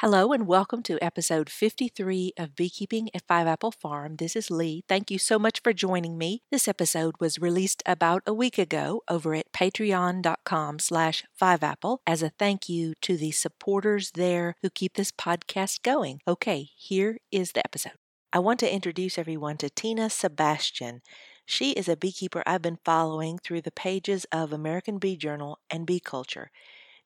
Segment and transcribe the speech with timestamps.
[0.00, 4.16] Hello and welcome to episode 53 of Beekeeping at Five Apple Farm.
[4.16, 4.82] This is Lee.
[4.88, 6.40] Thank you so much for joining me.
[6.50, 12.32] This episode was released about a week ago over at patreon.com slash fiveapple as a
[12.38, 16.22] thank you to the supporters there who keep this podcast going.
[16.26, 17.98] Okay, here is the episode.
[18.32, 21.02] I want to introduce everyone to Tina Sebastian.
[21.44, 25.84] She is a beekeeper I've been following through the pages of American Bee Journal and
[25.84, 26.50] Bee Culture.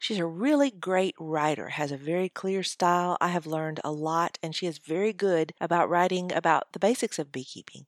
[0.04, 3.16] She's a really great writer, has a very clear style.
[3.22, 7.18] I have learned a lot, and she is very good about writing about the basics
[7.18, 7.86] of beekeeping.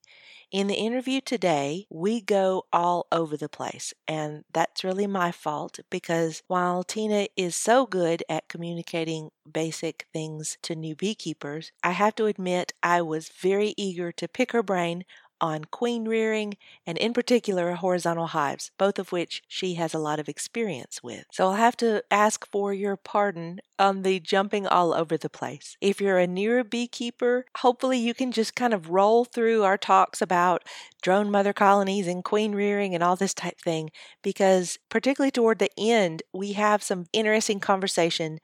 [0.51, 5.79] In the interview today, we go all over the place, and that's really my fault
[5.91, 12.15] because while Tina is so good at communicating basic things to new beekeepers, I have
[12.15, 15.05] to admit I was very eager to pick her brain
[15.41, 16.55] on queen rearing
[16.87, 21.25] and, in particular, horizontal hives, both of which she has a lot of experience with.
[21.33, 25.77] So I'll have to ask for your pardon on the jumping all over the place.
[25.81, 30.23] If you're a newer beekeeper, hopefully you can just kind of roll through our talks
[30.23, 30.65] about
[31.03, 33.91] drone mother colonies and queen rearing and all this type thing,
[34.23, 38.39] because particularly toward the end, we have some interesting conversation,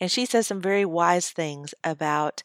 [0.00, 2.42] and she says some very wise things about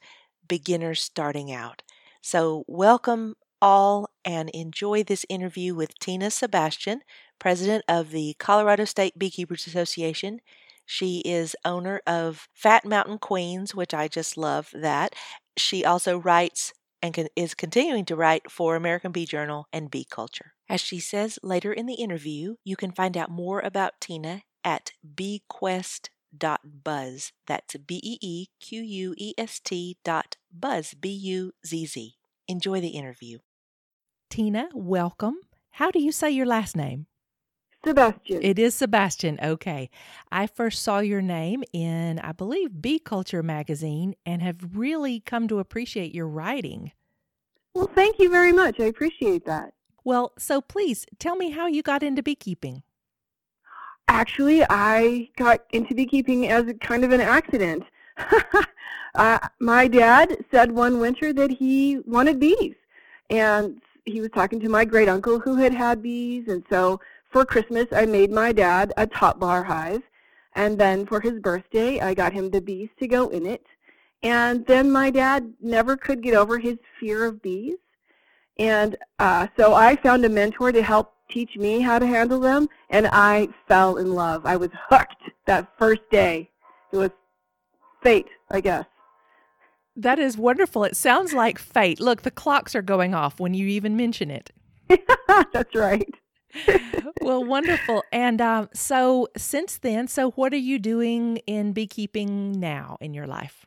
[0.47, 1.83] beginners starting out.
[2.21, 7.01] So, welcome all and enjoy this interview with Tina Sebastian,
[7.39, 10.41] president of the Colorado State Beekeepers Association.
[10.85, 15.13] She is owner of Fat Mountain Queens, which I just love that.
[15.57, 20.53] She also writes and is continuing to write for American Bee Journal and Bee Culture.
[20.67, 24.91] As she says later in the interview, you can find out more about Tina at
[25.15, 27.31] beequest.buzz.
[27.47, 32.15] That's B E E Q U E S T dot buzz, B U Z Z.
[32.47, 33.39] Enjoy the interview.
[34.29, 35.39] Tina, welcome.
[35.71, 37.07] How do you say your last name?
[37.83, 38.43] Sebastian.
[38.43, 39.39] It is Sebastian.
[39.41, 39.89] Okay.
[40.31, 45.47] I first saw your name in, I believe, Bee Culture magazine and have really come
[45.47, 46.91] to appreciate your writing.
[47.73, 48.79] Well, thank you very much.
[48.79, 49.73] I appreciate that.
[50.03, 52.83] Well, so please tell me how you got into beekeeping.
[54.07, 57.83] Actually, I got into beekeeping as a kind of an accident.
[59.15, 62.75] uh, my dad said one winter that he wanted bees.
[63.29, 66.99] And he was talking to my great uncle who had had bees, and so
[67.31, 70.03] for Christmas I made my dad a top bar hive,
[70.55, 73.65] and then for his birthday I got him the bees to go in it,
[74.23, 77.77] and then my dad never could get over his fear of bees,
[78.57, 82.67] and uh, so I found a mentor to help teach me how to handle them,
[82.89, 84.45] and I fell in love.
[84.45, 86.49] I was hooked that first day.
[86.91, 87.11] It was
[88.01, 88.85] fate, I guess.
[89.99, 90.85] That is wonderful.
[90.85, 91.99] It sounds like fate.
[91.99, 94.49] Look, the clocks are going off when you even mention it.
[95.51, 96.09] That's right.
[97.21, 98.03] well, wonderful.
[98.13, 103.27] And um, so, since then, so what are you doing in beekeeping now in your
[103.27, 103.65] life?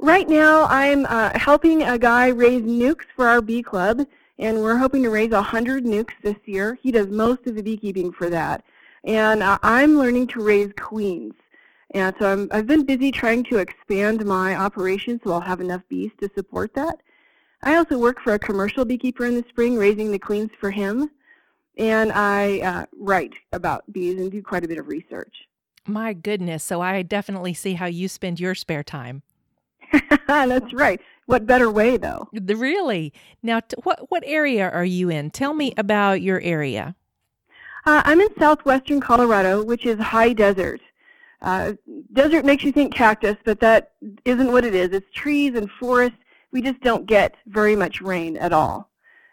[0.00, 4.06] Right now, I'm uh, helping a guy raise nucs for our bee club,
[4.38, 6.78] and we're hoping to raise 100 nucs this year.
[6.82, 8.64] He does most of the beekeeping for that.
[9.04, 11.34] And uh, I'm learning to raise queens.
[11.96, 15.80] And so I'm, I've been busy trying to expand my operation so I'll have enough
[15.88, 17.00] bees to support that.
[17.62, 21.10] I also work for a commercial beekeeper in the spring, raising the queens for him.
[21.78, 25.32] And I uh, write about bees and do quite a bit of research.
[25.86, 26.62] My goodness.
[26.62, 29.22] So I definitely see how you spend your spare time.
[30.26, 31.00] That's right.
[31.24, 32.28] What better way, though?
[32.34, 33.14] Really?
[33.42, 35.30] Now, t- what, what area are you in?
[35.30, 36.94] Tell me about your area.
[37.86, 40.82] Uh, I'm in southwestern Colorado, which is high desert.
[41.42, 41.74] Uh,
[42.12, 43.92] desert makes you think cactus, but that
[44.24, 44.90] isn't what it is.
[44.90, 46.18] It's trees and forests.
[46.52, 48.88] We just don't get very much rain at all.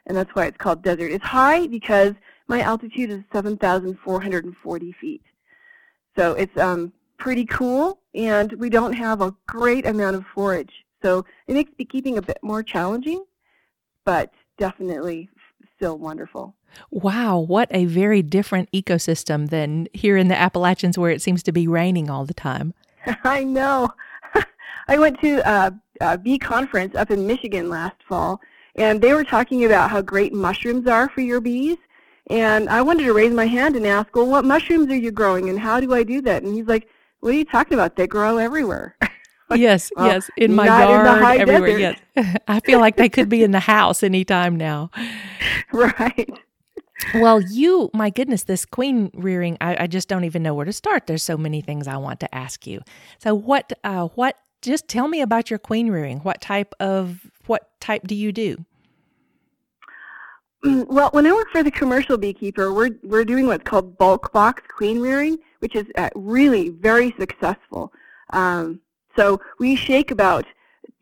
[0.06, 1.12] And that's why it's called desert.
[1.12, 2.14] It's high because
[2.48, 5.22] my altitude is 7,440 feet.
[6.16, 10.86] So it's um, pretty cool, and we don't have a great amount of forage.
[11.02, 13.24] So it makes beekeeping a bit more challenging,
[14.06, 15.30] but definitely
[15.76, 16.56] still wonderful.
[16.92, 21.52] Wow, what a very different ecosystem than here in the Appalachians where it seems to
[21.52, 22.74] be raining all the time.
[23.24, 23.90] I know.
[24.88, 28.42] I went to a, a bee conference up in Michigan last fall,
[28.76, 31.78] and they were talking about how great mushrooms are for your bees.
[32.30, 35.50] And I wanted to raise my hand and ask, well, what mushrooms are you growing,
[35.50, 36.44] and how do I do that?
[36.44, 36.88] And he's like,
[37.20, 37.96] what are you talking about?
[37.96, 38.96] They grow everywhere.
[39.60, 41.78] yes, yes, in my yard, in everywhere.
[41.78, 42.02] Desert.
[42.16, 44.92] Yes, I feel like they could be in the house anytime now.
[45.74, 46.30] right.
[47.16, 50.72] Well, you, my goodness, this queen rearing, I, I, just don't even know where to
[50.72, 51.08] start.
[51.08, 52.82] There's so many things I want to ask you.
[53.20, 56.20] So, what, uh, what, just tell me about your queen rearing.
[56.20, 58.66] What type of, what type do you do?
[60.64, 64.32] Mm, well, when I work for the commercial beekeeper, we're we're doing what's called bulk
[64.32, 67.92] box queen rearing, which is uh, really very successful.
[68.30, 68.80] Um,
[69.16, 70.46] So we shake about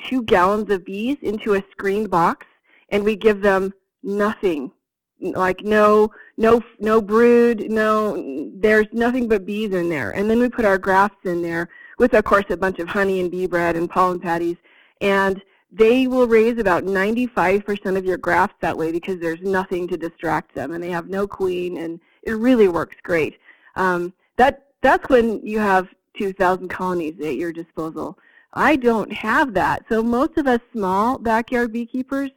[0.08, 2.46] two gallons of bees into a screened box,
[2.90, 3.74] and we give them
[4.04, 4.72] nothing,
[5.20, 10.12] like no no no brood, no there's nothing but bees in there.
[10.12, 11.70] And then we put our grafts in there
[12.00, 14.58] with, of course, a bunch of honey and bee bread and pollen patties,
[15.02, 15.42] and
[15.72, 20.54] they will raise about 95% of your grafts that way because there's nothing to distract
[20.54, 23.40] them, and they have no queen, and it really works great.
[23.76, 25.88] Um, that that's when you have
[26.22, 28.16] 2,000 colonies at your disposal.
[28.54, 29.84] I don't have that.
[29.90, 32.30] So most of us small backyard beekeepers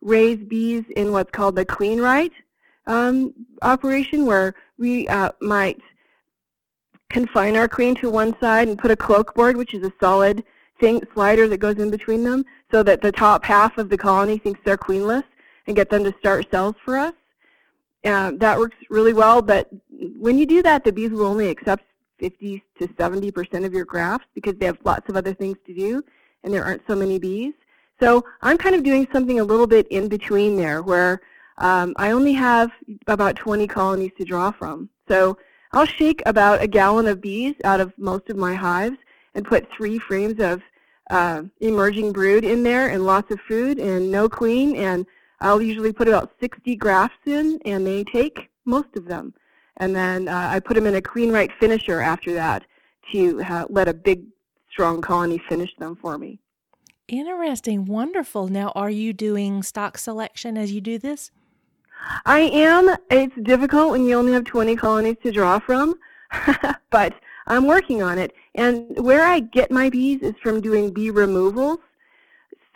[0.00, 2.30] raise bees in what's called the queen right
[2.86, 5.80] um, operation, where we uh, might
[7.10, 10.44] confine our queen to one side and put a Cloake board, which is a solid
[10.78, 14.38] thing slider that goes in between them, so that the top half of the colony
[14.38, 15.24] thinks they're queenless,
[15.66, 17.14] and get them to start cells for us.
[18.04, 19.68] Uh, that works really well, but
[20.16, 21.82] when you do that, the bees will only accept
[22.22, 25.74] 50 to 70 percent of your grafts because they have lots of other things to
[25.74, 26.02] do,
[26.44, 27.52] and there aren't so many bees.
[28.00, 31.20] So I'm kind of doing something a little bit in between there, where
[31.58, 32.70] um, I only have
[33.08, 34.88] about 20 colonies to draw from.
[35.08, 35.36] So
[35.72, 38.96] I'll shake about a gallon of bees out of most of my hives
[39.34, 40.62] and put three frames of
[41.10, 44.76] uh, emerging brood in there and lots of food and no queen.
[44.76, 45.06] And
[45.40, 49.34] I'll usually put about 60 grafts in, and they take most of them.
[49.78, 52.64] And then uh, I put them in a queen right finisher after that
[53.12, 54.24] to let a big,
[54.70, 56.38] strong colony finish them for me.
[57.08, 57.84] Interesting.
[57.84, 58.48] Wonderful.
[58.48, 61.30] Now, are you doing stock selection as you do this?
[62.24, 62.96] I am.
[63.10, 65.94] It's difficult when you only have 20 colonies to draw from,
[66.90, 67.14] but
[67.46, 68.32] I'm working on it.
[68.54, 71.78] And where I get my bees is from doing bee removals.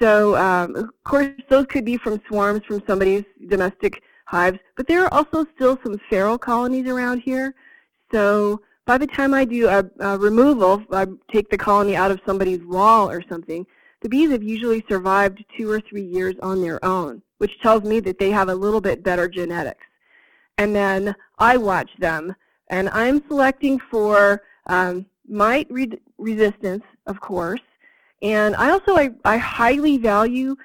[0.00, 5.04] So, um, of course, those could be from swarms from somebody's domestic hives, but there
[5.04, 7.54] are also still some feral colonies around here.
[8.12, 12.20] So by the time I do a, a removal, I take the colony out of
[12.26, 13.66] somebody's wall or something,
[14.02, 17.98] the bees have usually survived two or three years on their own, which tells me
[18.00, 19.84] that they have a little bit better genetics.
[20.58, 22.34] And then I watch them,
[22.68, 27.60] and I'm selecting for um, mite re resistance, of course,
[28.22, 30.56] and I also I, I highly value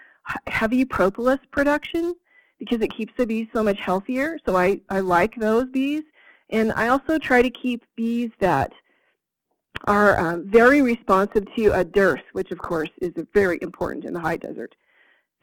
[0.47, 2.15] heavy propolis production
[2.61, 4.37] because it keeps the bees so much healthier.
[4.45, 6.03] So I, I like those bees.
[6.51, 8.71] And I also try to keep bees that
[9.85, 14.19] are um, very responsive to a dearth, which of course is very important in the
[14.19, 14.75] high desert.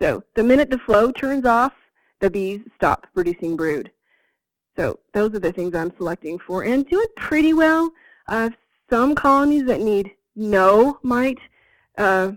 [0.00, 1.72] So the minute the flow turns off,
[2.20, 3.90] the bees stop producing brood.
[4.76, 7.90] So those are the things I'm selecting for and do it pretty well.
[8.28, 8.50] Uh,
[8.88, 11.40] some colonies that need no mite
[11.96, 12.30] uh,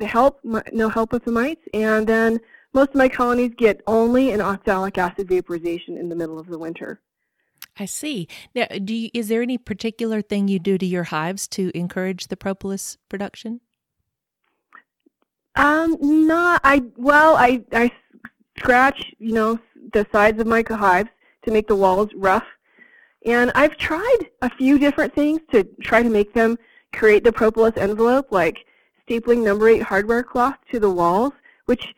[0.00, 0.40] help,
[0.72, 2.40] no help with the mites, and then
[2.72, 6.58] most of my colonies get only an oxalic acid vaporization in the middle of the
[6.58, 7.00] winter.
[7.78, 8.28] I see.
[8.54, 12.28] Now, do you, is there any particular thing you do to your hives to encourage
[12.28, 13.60] the propolis production?
[15.56, 16.82] Um, not I.
[16.96, 17.90] Well, I I
[18.58, 19.58] scratch you know
[19.92, 21.10] the sides of my hives
[21.42, 22.44] to make the walls rough,
[23.26, 26.56] and I've tried a few different things to try to make them
[26.92, 28.64] create the propolis envelope, like
[29.08, 31.32] stapling number eight hardware cloth to the walls,
[31.66, 31.94] which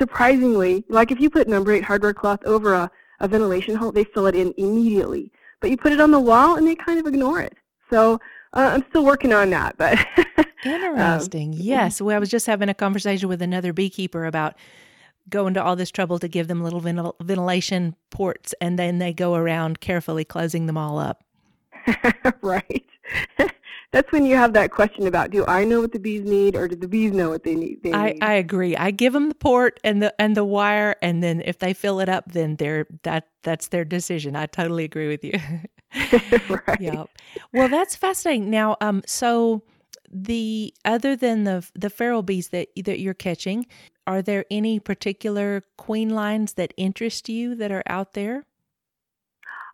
[0.00, 4.04] surprisingly, like if you put number eight hardware cloth over a, a ventilation hole, they
[4.04, 5.30] fill it in immediately.
[5.60, 7.54] But you put it on the wall and they kind of ignore it.
[7.90, 8.14] So
[8.54, 9.76] uh, I'm still working on that.
[9.76, 9.98] But
[10.64, 11.52] interesting.
[11.52, 12.00] Um, yes.
[12.00, 14.54] Well, I was just having a conversation with another beekeeper about
[15.28, 19.12] going to all this trouble to give them little ventil- ventilation ports, and then they
[19.12, 21.22] go around carefully closing them all up.
[22.42, 22.84] right
[23.92, 26.68] that's when you have that question about do I know what the bees need or
[26.68, 27.82] do the bees know what they need?
[27.82, 28.22] They I, need?
[28.22, 28.76] I agree.
[28.76, 32.00] I give them the port and the and the wire, and then if they fill
[32.00, 34.36] it up, then they're that that's their decision.
[34.36, 35.32] I totally agree with you.
[36.68, 36.80] right.
[36.80, 37.04] Yeah.
[37.52, 38.48] Well, that's fascinating.
[38.48, 39.62] Now, um, so
[40.08, 43.66] the other than the the feral bees that that you're catching,
[44.06, 48.44] are there any particular queen lines that interest you that are out there?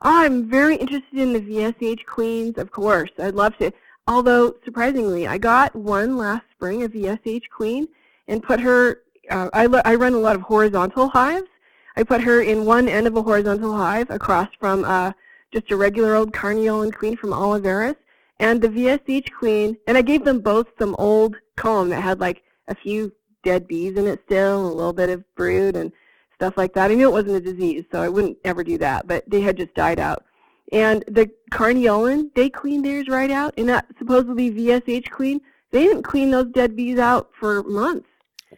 [0.02, 3.10] I'm very interested in the VSH queens, of course.
[3.18, 3.72] I'd love to.
[4.08, 7.88] Although, surprisingly, I got one last spring of the SH Queen
[8.28, 11.48] and put her, uh, I, I run a lot of horizontal hives.
[11.96, 15.12] I put her in one end of a horizontal hive across from uh,
[15.52, 17.96] just a regular old Carniolan queen from Olivarez
[18.38, 22.42] and the VSH queen, and I gave them both some old comb that had like
[22.68, 25.90] a few dead bees in it still, a little bit of brood and
[26.34, 26.90] stuff like that.
[26.90, 29.56] I knew it wasn't a disease, so I wouldn't ever do that, but they had
[29.56, 30.25] just died out.
[30.72, 33.54] And the Carniolan, they cleaned theirs right out.
[33.56, 38.08] And that supposedly VSH queen, they didn't clean those dead bees out for months.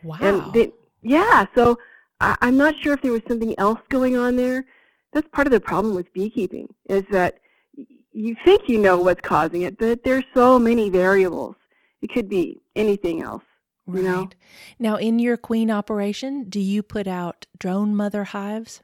[0.03, 0.19] Wow.
[0.21, 0.73] And they,
[1.03, 1.79] yeah, so
[2.21, 4.65] I, I'm not sure if there was something else going on there.
[5.13, 7.39] That's part of the problem with beekeeping, is that
[8.13, 11.57] you think you know what's causing it, but there's so many variables.
[12.03, 13.43] It could be anything else.
[13.87, 14.03] Right.
[14.03, 14.29] You know?
[14.79, 18.83] Now, in your queen operation, do you put out drone mother hives?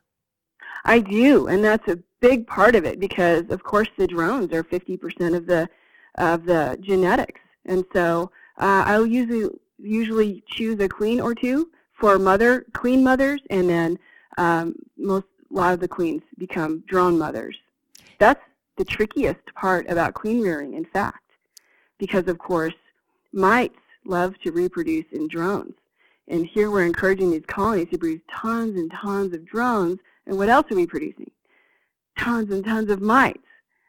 [0.84, 4.64] I do, and that's a big part of it because, of course, the drones are
[4.64, 5.68] 50% of the
[6.16, 12.18] of the genetics, and so uh, I'll usually usually choose a queen or two for
[12.18, 13.98] mother queen mothers, and then
[14.38, 17.56] um, most a lot of the queens become drone mothers.
[18.18, 18.40] That's
[18.76, 21.28] the trickiest part about queen rearing, in fact,
[21.98, 22.78] because of course
[23.32, 25.74] mites love to reproduce in drones.
[26.28, 29.98] And here we're encouraging these colonies to produce tons and tons of drones.
[30.26, 31.30] And what else are we producing?
[32.18, 33.46] Tons and tons of mites.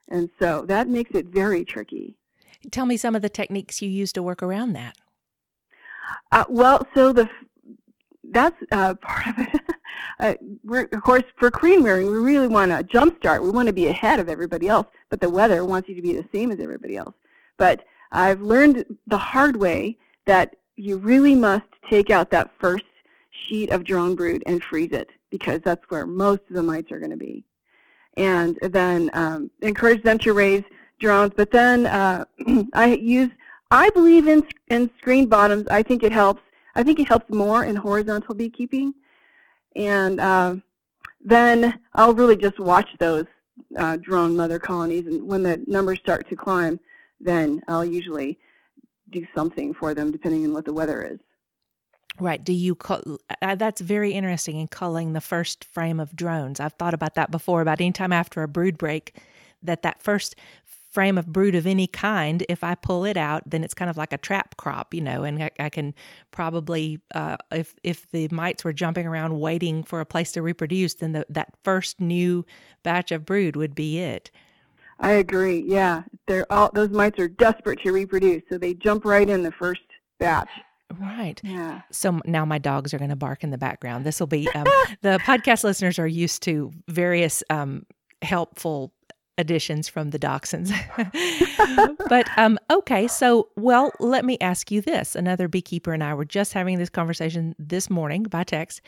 [0.09, 2.15] And so that makes it very tricky.
[2.71, 4.97] Tell me some of the techniques you use to work around that.
[6.31, 7.29] Uh, well, so the
[8.31, 9.61] that's uh, part of it.
[10.19, 13.41] uh, we're, of course, for queen rearing, we really want to jumpstart.
[13.41, 16.13] We want to be ahead of everybody else, but the weather wants you to be
[16.13, 17.13] the same as everybody else.
[17.57, 22.83] But I've learned the hard way that you really must take out that first
[23.47, 26.99] sheet of drone brood and freeze it because that's where most of the mites are
[26.99, 27.45] going to be.
[28.17, 30.63] And then um, encourage them to raise
[30.99, 31.33] drones.
[31.35, 32.25] But then uh,
[32.73, 33.29] I use,
[33.71, 35.67] I believe in, in screen bottoms.
[35.69, 36.41] I think it helps.
[36.75, 38.93] I think it helps more in horizontal beekeeping.
[39.75, 40.55] And uh,
[41.23, 43.25] then I'll really just watch those
[43.77, 45.07] uh, drone mother colonies.
[45.07, 46.79] And when the numbers start to climb,
[47.19, 48.37] then I'll usually
[49.11, 51.19] do something for them depending on what the weather is.
[52.19, 52.43] Right.
[52.43, 53.01] Do you call
[53.41, 56.59] uh, that's very interesting in culling the first frame of drones.
[56.59, 59.17] I've thought about that before about any time after a brood break
[59.61, 60.35] that that first
[60.95, 63.97] frame of brood of any kind, if I pull it out, then it's kind of
[63.97, 65.93] like a trap crop, you know, and I, I can
[66.31, 70.93] probably, uh, if if the mites were jumping around waiting for a place to reproduce,
[70.93, 72.45] then the, that first new
[72.81, 74.31] batch of brood would be it.
[75.01, 75.65] I agree.
[75.67, 79.51] Yeah, they're all those mites are desperate to reproduce, so they jump right in the
[79.51, 79.81] first
[80.17, 80.49] batch.
[80.99, 81.39] Right.
[81.43, 81.81] Yeah.
[81.91, 84.05] So now my dogs are going to bark in the background.
[84.05, 84.65] This will be um,
[85.01, 87.85] the podcast listeners are used to various um,
[88.21, 88.93] helpful
[89.37, 90.71] additions from the dachshunds.
[92.09, 95.15] but um, okay, so well, let me ask you this.
[95.15, 98.81] Another beekeeper and I were just having this conversation this morning by text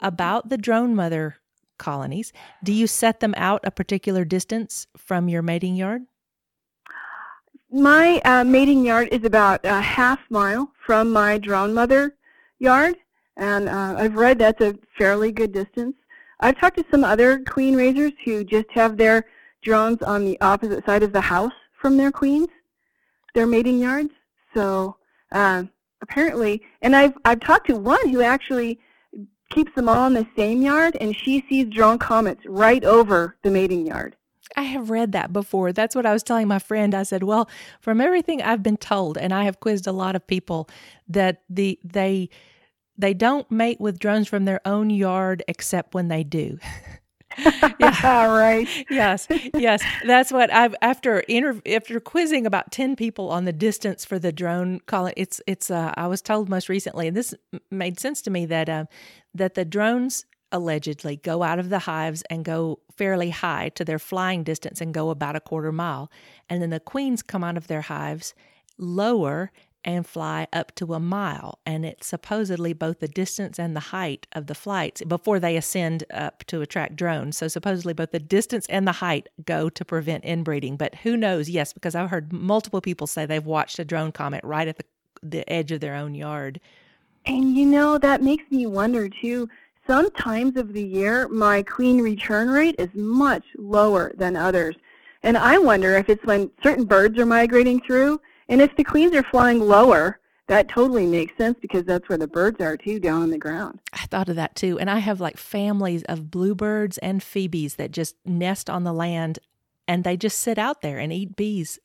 [0.00, 1.36] about the drone mother
[1.78, 2.32] colonies.
[2.62, 6.02] Do you set them out a particular distance from your mating yard?
[7.72, 12.16] My uh, mating yard is about a half mile from my drone mother
[12.58, 12.96] yard,
[13.36, 15.94] and uh, I've read that's a fairly good distance.
[16.40, 19.24] I've talked to some other queen raisers who just have their
[19.62, 22.48] drones on the opposite side of the house from their queens,
[23.34, 24.10] their mating yards.
[24.52, 24.96] So
[25.30, 25.62] uh,
[26.02, 28.80] apparently, and I've I've talked to one who actually
[29.50, 33.50] keeps them all in the same yard, and she sees drone comets right over the
[33.50, 34.16] mating yard.
[34.56, 35.72] I have read that before.
[35.72, 36.94] That's what I was telling my friend.
[36.94, 37.48] I said, "Well,
[37.80, 40.68] from everything I've been told, and I have quizzed a lot of people,
[41.08, 42.30] that the they
[42.98, 46.58] they don't mate with drones from their own yard except when they do."
[47.38, 48.68] yeah, right.
[48.90, 49.82] yes, yes.
[50.04, 54.32] That's what I've after inter, after quizzing about ten people on the distance for the
[54.32, 55.10] drone call.
[55.16, 55.70] It's it's.
[55.70, 57.34] Uh, I was told most recently, and this
[57.70, 58.84] made sense to me that uh,
[59.34, 63.98] that the drones allegedly go out of the hives and go fairly high to their
[63.98, 66.10] flying distance and go about a quarter mile,
[66.48, 68.34] and then the queens come out of their hives
[68.78, 69.50] lower
[69.84, 71.58] and fly up to a mile.
[71.64, 76.04] And it's supposedly both the distance and the height of the flights before they ascend
[76.12, 77.36] up to attract drones.
[77.36, 80.76] So, supposedly, both the distance and the height go to prevent inbreeding.
[80.76, 81.48] But who knows?
[81.48, 84.84] Yes, because I've heard multiple people say they've watched a drone comet right at the,
[85.22, 86.60] the edge of their own yard.
[87.26, 89.48] And you know, that makes me wonder too.
[89.90, 94.76] Some times of the year, my queen return rate is much lower than others.
[95.24, 99.16] And I wonder if it's when certain birds are migrating through and if the queens
[99.16, 103.22] are flying lower, that totally makes sense because that's where the birds are too, down
[103.22, 103.80] on the ground.
[103.92, 104.78] I thought of that too.
[104.78, 109.40] And I have like families of bluebirds and phoebes that just nest on the land
[109.90, 111.80] and they just sit out there and eat bees.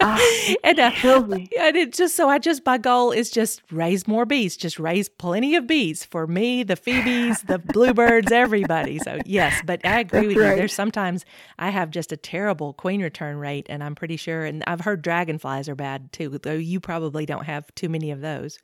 [0.00, 0.18] Uh,
[0.64, 4.54] and, uh, and it just so I just my goal is just raise more bees,
[4.54, 8.98] just raise plenty of bees for me, the phoebes, the bluebirds, everybody.
[8.98, 10.50] So yes, but I agree That's with right.
[10.50, 10.56] you.
[10.56, 11.24] There's sometimes
[11.58, 15.00] I have just a terrible queen return rate, and I'm pretty sure, and I've heard
[15.00, 16.28] dragonflies are bad too.
[16.42, 18.58] Though you probably don't have too many of those.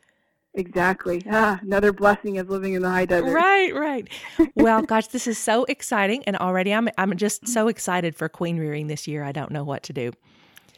[0.54, 1.20] Exactly.
[1.30, 3.32] Ah, another blessing of living in the high desert.
[3.32, 4.08] Right, right.
[4.54, 8.58] Well, gosh, this is so exciting, and already I'm I'm just so excited for queen
[8.58, 9.25] rearing this year.
[9.25, 10.12] I don't know what to do.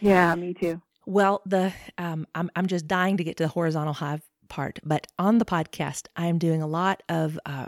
[0.01, 0.81] Yeah, me too.
[1.05, 5.07] Well, the um, I'm I'm just dying to get to the horizontal hive part, but
[5.19, 7.67] on the podcast, I am doing a lot of uh,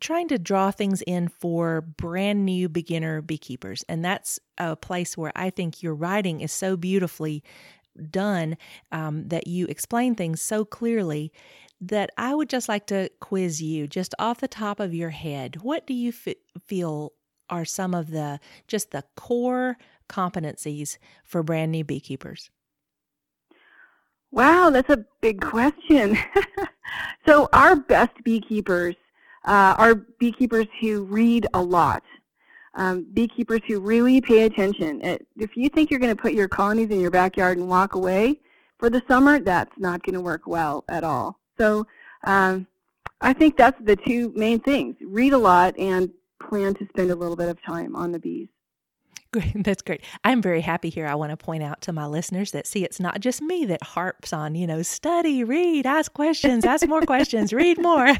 [0.00, 5.32] trying to draw things in for brand new beginner beekeepers, and that's a place where
[5.36, 7.44] I think your writing is so beautifully
[8.10, 8.56] done
[8.92, 11.32] um, that you explain things so clearly
[11.80, 15.62] that I would just like to quiz you just off the top of your head.
[15.62, 16.34] What do you f-
[16.66, 17.12] feel
[17.50, 19.78] are some of the just the core
[20.08, 22.50] competencies for brand new beekeepers?
[24.30, 26.18] Wow, that's a big question.
[27.26, 28.94] so, our best beekeepers
[29.46, 32.02] uh, are beekeepers who read a lot,
[32.74, 35.00] um, beekeepers who really pay attention.
[35.36, 38.40] If you think you're going to put your colonies in your backyard and walk away
[38.78, 41.38] for the summer, that's not going to work well at all.
[41.58, 41.86] So,
[42.24, 42.66] um,
[43.20, 46.10] I think that's the two main things read a lot and
[46.48, 48.48] plan to spend a little bit of time on the bees.
[49.32, 49.62] Great.
[49.62, 50.02] That's great.
[50.24, 51.06] I'm very happy here.
[51.06, 53.82] I want to point out to my listeners that see, it's not just me that
[53.82, 58.14] harps on, you know, study, read, ask questions, ask more questions, read more.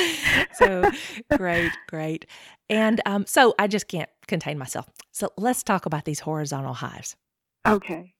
[0.52, 0.90] so
[1.34, 2.26] great, great.
[2.68, 4.90] And um, so I just can't contain myself.
[5.12, 7.16] So let's talk about these horizontal hives.
[7.66, 8.12] Okay.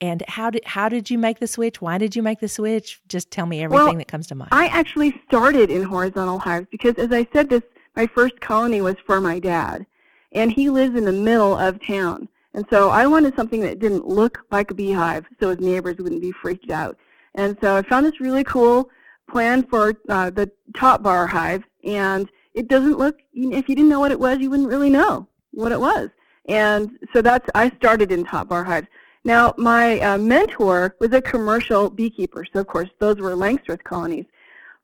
[0.00, 1.82] And how did how did you make the switch?
[1.82, 3.00] Why did you make the switch?
[3.08, 4.48] Just tell me everything well, that comes to mind.
[4.52, 7.62] I actually started in horizontal hives because, as I said, this
[7.94, 9.86] my first colony was for my dad
[10.34, 12.28] and he lives in the middle of town.
[12.54, 16.22] And so I wanted something that didn't look like a beehive so his neighbors wouldn't
[16.22, 16.96] be freaked out.
[17.34, 18.90] And so I found this really cool
[19.28, 24.00] plan for uh, the top bar hive, and it doesn't look, if you didn't know
[24.00, 26.10] what it was, you wouldn't really know what it was.
[26.46, 28.86] And so that's, I started in top bar hives.
[29.24, 34.26] Now, my uh, mentor was a commercial beekeeper, so of course those were Langstroth colonies.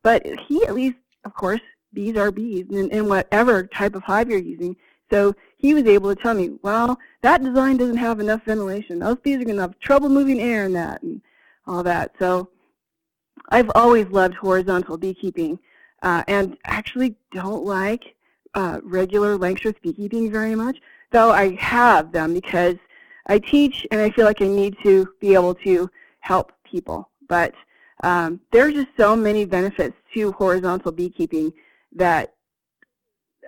[0.02, 1.60] But he at least, of course,
[1.92, 4.74] bees are bees, and in whatever type of hive you're using,
[5.10, 8.98] so he was able to tell me, well, that design doesn't have enough ventilation.
[8.98, 11.20] Those bees are going to have trouble moving air in that and
[11.66, 12.14] all that.
[12.18, 12.48] So
[13.50, 15.58] I've always loved horizontal beekeeping
[16.02, 18.14] uh, and actually don't like
[18.54, 20.78] uh, regular Langstroth beekeeping very much,
[21.10, 22.76] though I have them because
[23.26, 25.90] I teach and I feel like I need to be able to
[26.20, 27.10] help people.
[27.28, 27.54] But
[28.02, 31.52] um, there are just so many benefits to horizontal beekeeping
[31.94, 32.34] that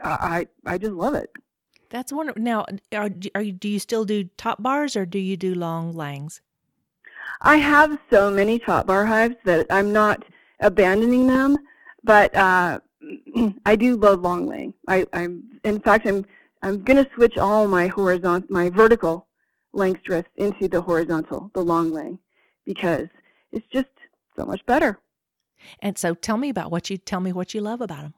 [0.05, 1.31] I, I just love it.
[1.93, 2.41] That's wonderful.
[2.41, 5.93] Now, are, are you, do you still do top bars or do you do long
[5.93, 6.41] langs?
[7.43, 10.25] I have so many top bar hives that I'm not
[10.61, 11.59] abandoning them,
[12.03, 12.81] but uh,
[13.67, 14.73] I do love long lang.
[14.89, 16.25] I, I'm, in fact, I'm,
[16.63, 19.27] I'm going to switch all my horizontal, my vertical
[19.75, 22.19] Langstroths into the horizontal, the long lang,
[22.65, 23.09] because
[23.53, 23.89] it's just
[24.37, 24.99] so much better.
[25.81, 28.15] And so, tell me about what you tell me what you love about them.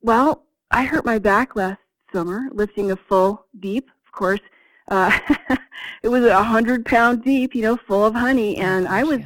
[0.00, 1.78] Well, I hurt my back last
[2.12, 4.40] summer, lifting a full deep, of course.
[4.88, 5.18] Uh,
[6.02, 9.20] it was a hundred pound deep, you know, full of honey, and I was,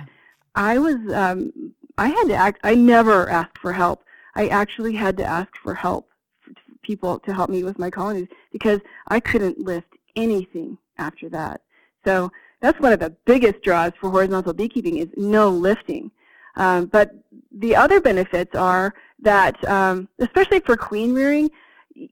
[0.54, 2.60] I was, um, I had to act.
[2.64, 4.04] I never asked for help.
[4.34, 6.08] I actually had to ask for help,
[6.40, 11.60] for people to help me with my colonies because I couldn't lift anything after that.
[12.04, 16.10] So that's one of the biggest draws for horizontal beekeeping is no lifting.
[16.56, 17.12] Um, but
[17.52, 21.50] the other benefits are that, um, especially for queen rearing,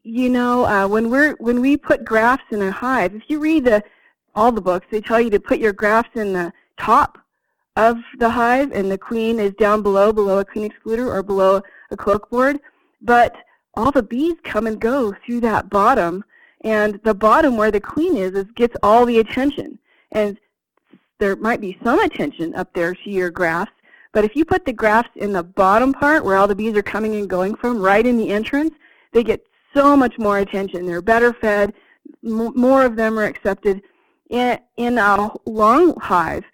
[0.03, 3.65] you know, uh, when we're when we put grafts in a hive, if you read
[3.65, 3.83] the
[4.35, 7.19] all the books, they tell you to put your grafts in the top
[7.77, 11.63] of the hive, and the queen is down below, below a queen excluder or below
[11.91, 12.59] a Cloake board.
[13.01, 13.35] But
[13.75, 16.25] all the bees come and go through that bottom,
[16.63, 19.79] and the bottom where the queen is, is gets all the attention.
[20.13, 20.39] And
[21.19, 23.75] there might be some attention up there to your grafts,
[24.13, 26.83] but if you put the grafts in the bottom part where all the bees are
[26.83, 28.75] coming and going from, right in the entrance,
[29.13, 29.48] they get
[29.79, 30.87] so much more attention.
[30.87, 31.73] They're better fed.
[32.23, 33.83] more of them are accepted.
[34.31, 36.45] In, in a long hive,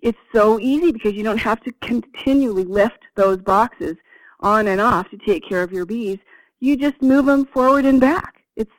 [0.00, 3.96] it's so easy because you don't have to continually lift those boxes
[4.40, 6.18] on and off to take care of your bees.
[6.60, 8.44] You just move them forward and back.
[8.56, 8.72] It's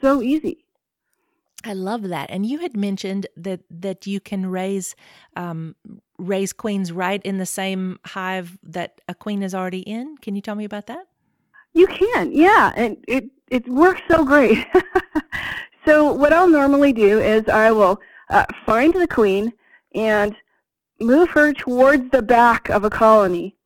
[0.00, 0.64] so easy.
[1.64, 2.30] I love that.
[2.30, 4.94] And you had mentioned that that you can raise
[5.34, 5.74] um,
[6.18, 10.18] raise queens right in the same hive that a queen is already in.
[10.18, 11.06] Can you tell me about that?
[11.74, 14.64] You can, yeah, and it it works so great.
[15.84, 19.52] so what I'll normally do is I will uh, find the queen
[19.94, 20.34] and
[21.00, 23.56] move her towards the back of a colony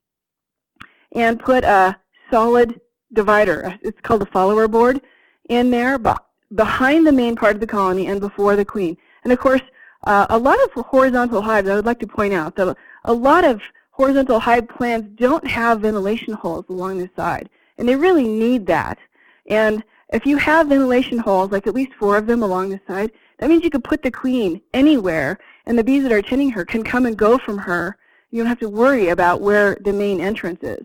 [1.13, 1.97] and put a
[2.31, 2.81] solid
[3.13, 3.79] divider.
[3.83, 5.01] It's called a follower board
[5.49, 8.97] in there, but behind the main part of the colony and before the queen.
[9.25, 9.63] And of course,
[10.05, 13.45] uh, a lot of horizontal hives, I would like to point out that a lot
[13.45, 17.51] of horizontal hive plants don't have ventilation holes along the side.
[17.79, 18.99] And they really need that.
[19.47, 23.13] And if you have ventilation holes, like at least four of them along the side,
[23.39, 26.65] that means you could put the queen anywhere, and the bees that are tending her
[26.65, 27.97] can come and go from her.
[28.31, 30.85] You don't have to worry about where the main entrance is.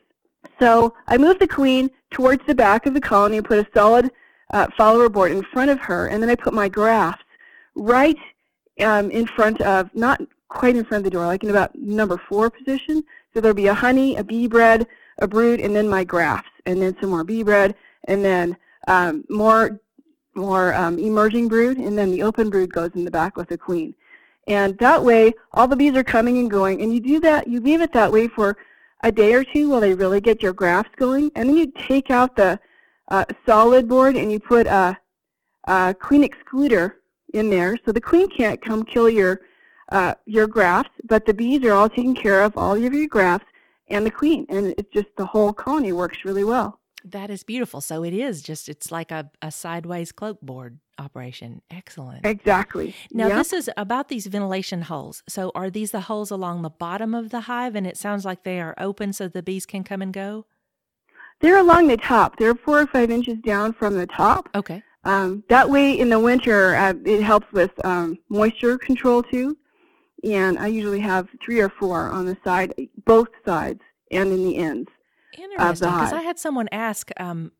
[0.60, 4.12] So I moved the queen towards the back of the colony and put a solid
[4.52, 7.24] uh, follower board in front of her, and then I put my grafts
[7.76, 8.18] right
[8.82, 12.22] um, in front of, not quite in front of the door, like in about number
[12.30, 13.04] four position.
[13.34, 14.86] So there'll be a honey, a bee bread,
[15.20, 19.24] a brood, and then my grafts, and then some more bee bread, and then um,
[19.30, 19.80] more
[20.36, 23.58] more um, emerging brood, and then the open brood goes in the back with the
[23.58, 23.94] queen.
[24.48, 27.62] And that way, all the bees are coming and going, and you do that, you
[27.62, 28.58] leave it that way for
[29.04, 32.10] a day or two while they really get your grafts going, and then you take
[32.10, 32.60] out the
[33.10, 34.98] uh, solid board and you put a,
[35.66, 36.94] a queen excluder
[37.34, 39.42] in there, so the queen can't come kill your
[39.90, 43.46] uh, your grafts, but the bees are all taken care of, all of your grafts,
[43.94, 46.80] and the queen, and it's just the whole colony works really well.
[47.06, 47.82] That is beautiful.
[47.82, 51.62] So it is just it's like a, a sideways Cloake board operation.
[51.70, 52.26] Excellent.
[52.26, 52.96] Exactly.
[53.12, 53.38] Now yep.
[53.38, 55.22] this is about these ventilation holes.
[55.28, 58.44] So are these the holes along the bottom of the hive and it sounds like
[58.44, 60.46] they are open so the bees can come and go?
[61.42, 62.38] They're along the top.
[62.38, 64.48] They're four or five inches down from the top.
[64.56, 64.82] Okay.
[65.04, 69.58] Um, that way in the winter uh, it helps with um, moisture control too.
[70.24, 72.74] And I usually have three or four on the side,
[73.06, 73.82] both sides
[74.12, 74.90] and in the ends.
[75.38, 77.52] Interesting, because I had someone ask um,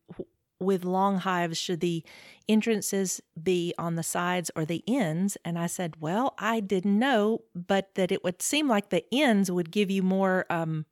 [0.60, 2.04] with long hives, should the
[2.48, 5.36] entrances be on the sides or the ends?
[5.44, 9.50] And I said, well, I didn't know, but that it would seem like the ends
[9.50, 10.86] would give you more um,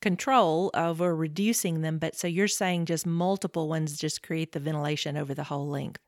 [0.00, 1.98] control over reducing them.
[1.98, 6.00] But so you're saying just multiple ones just create the ventilation over the whole length.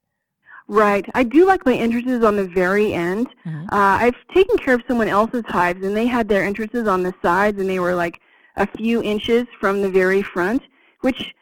[0.68, 1.04] Right.
[1.14, 3.28] I do like my entrances on the very end.
[3.46, 3.64] Mm-hmm.
[3.72, 7.14] Uh, I've taken care of someone else's hives, and they had their entrances on the
[7.22, 8.20] sides, and they were like
[8.57, 10.62] a few inches from the very front,
[11.00, 11.35] which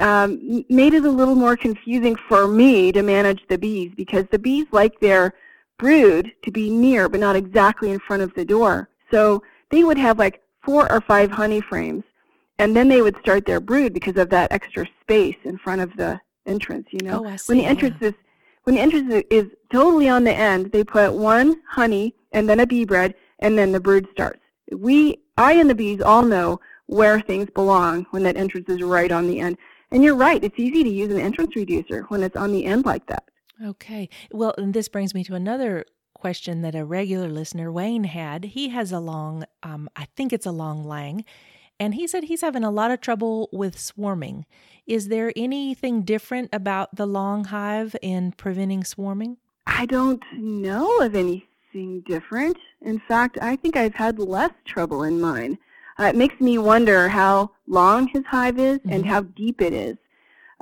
[0.00, 4.38] um, made it a little more confusing for me to manage the bees because the
[4.38, 5.34] bees like their
[5.78, 8.88] brood to be near but not exactly in front of the door.
[9.10, 12.04] So they would have like four or five honey frames
[12.58, 15.94] and then they would start their brood because of that extra space in front of
[15.96, 17.24] the entrance, you know.
[17.24, 18.08] Oh, I see, when the entrance yeah.
[18.08, 18.14] is
[18.64, 22.66] when the entrance is totally on the end, they put one honey and then a
[22.66, 24.40] bee bread and then the brood starts.
[24.70, 29.10] We I and the bees all know where things belong when that entrance is right
[29.10, 29.56] on the end.
[29.90, 32.86] And you're right, it's easy to use an entrance reducer when it's on the end
[32.86, 33.24] like that.
[33.64, 34.08] Okay.
[34.30, 38.44] Well, and this brings me to another question that a regular listener, Wayne, had.
[38.44, 41.24] He has a long, um, I think it's a long lang,
[41.78, 44.46] and he said he's having a lot of trouble with swarming.
[44.86, 49.36] Is there anything different about the long hive in preventing swarming?
[49.66, 52.56] I don't know of anything different.
[52.80, 55.56] In fact, I think I've had less trouble in mine.
[55.98, 58.92] Uh, it makes me wonder how long his hive is mm-hmm.
[58.92, 59.96] and how deep it is.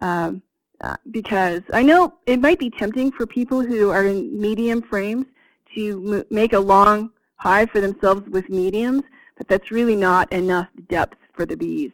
[0.00, 0.42] Um,
[0.82, 5.26] uh, because I know it might be tempting for people who are in medium frames
[5.74, 9.02] to m- make a long hive for themselves with mediums,
[9.36, 11.92] but that's really not enough depth for the bees.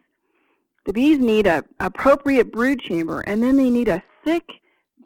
[0.86, 4.44] The bees need a appropriate brood chamber, and then they need a thick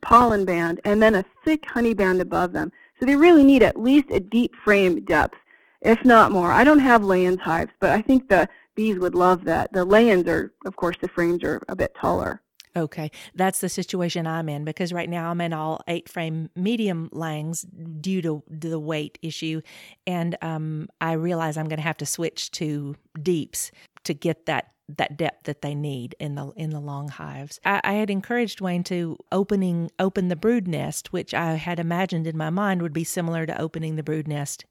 [0.02, 2.70] pollen band, and then a thick honey band above them.
[2.98, 5.36] So they really need at least a deep frame depth
[5.82, 6.52] if not more.
[6.52, 9.72] I don't have Layens hives, but I think the bees would love that.
[9.72, 12.42] The Layens are, of course, the frames are a bit taller.
[12.76, 17.08] Okay, that's the situation I'm in because right now I'm in all eight frame medium
[17.12, 19.60] langs due to the weight issue,
[20.06, 23.72] and um, I realize I'm going to have to switch to deeps
[24.04, 27.61] to get that that depth that they need in the in the long hives.
[27.64, 32.26] I, I, had encouraged Wayne to opening open the brood nest, which I had imagined
[32.26, 34.64] in my mind would be similar to opening the brood nest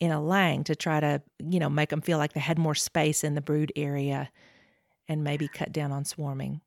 [0.00, 2.74] in a lang to try to, you know, make them feel like they had more
[2.74, 4.30] space in the brood area
[5.08, 6.60] and maybe cut down on swarming.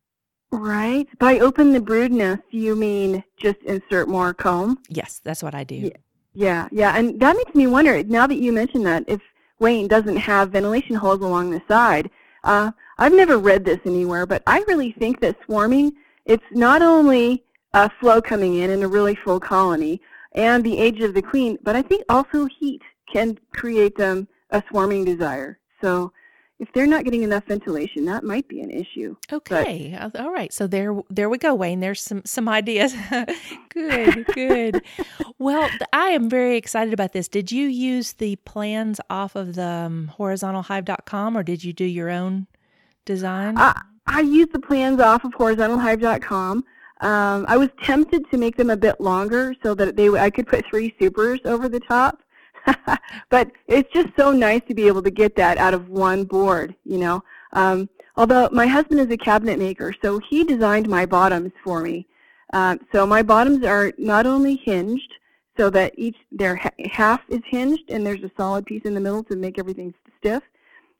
[0.51, 1.07] Right.
[1.17, 4.79] By open the brood nest, you mean just insert more comb?
[4.89, 5.75] Yes, that's what I do.
[5.75, 5.89] Yeah,
[6.33, 6.97] yeah, yeah.
[6.97, 9.21] And that makes me wonder, now that you mention that, if
[9.59, 12.09] Wayne doesn't have ventilation holes along the side,
[12.43, 15.93] uh, I've never read this anywhere, but I really think that swarming,
[16.25, 20.01] it's not only a flow coming in in a really full colony
[20.33, 24.63] and the age of the queen, but I think also heat can create them a
[24.69, 25.59] swarming desire.
[25.81, 26.11] So
[26.61, 29.15] if they're not getting enough ventilation, that might be an issue.
[29.33, 30.53] Okay, but, all right.
[30.53, 31.79] So there, there we go, Wayne.
[31.79, 32.93] There's some some ideas.
[33.69, 34.83] good, good.
[35.39, 37.27] well, I am very excited about this.
[37.27, 42.11] Did you use the plans off of the um, horizontalhive.com, or did you do your
[42.11, 42.45] own
[43.05, 43.57] design?
[43.57, 46.63] I, I used the plans off of horizontalhive.com.
[47.01, 50.45] Um, I was tempted to make them a bit longer so that they I could
[50.45, 52.21] put three supers over the top.
[53.29, 56.75] but it's just so nice to be able to get that out of one board,
[56.85, 57.23] you know.
[57.53, 62.07] Um, although my husband is a cabinet maker, so he designed my bottoms for me.
[62.53, 65.13] Um, so my bottoms are not only hinged,
[65.57, 68.99] so that each their ha- half is hinged, and there's a solid piece in the
[68.99, 70.43] middle to make everything stiff.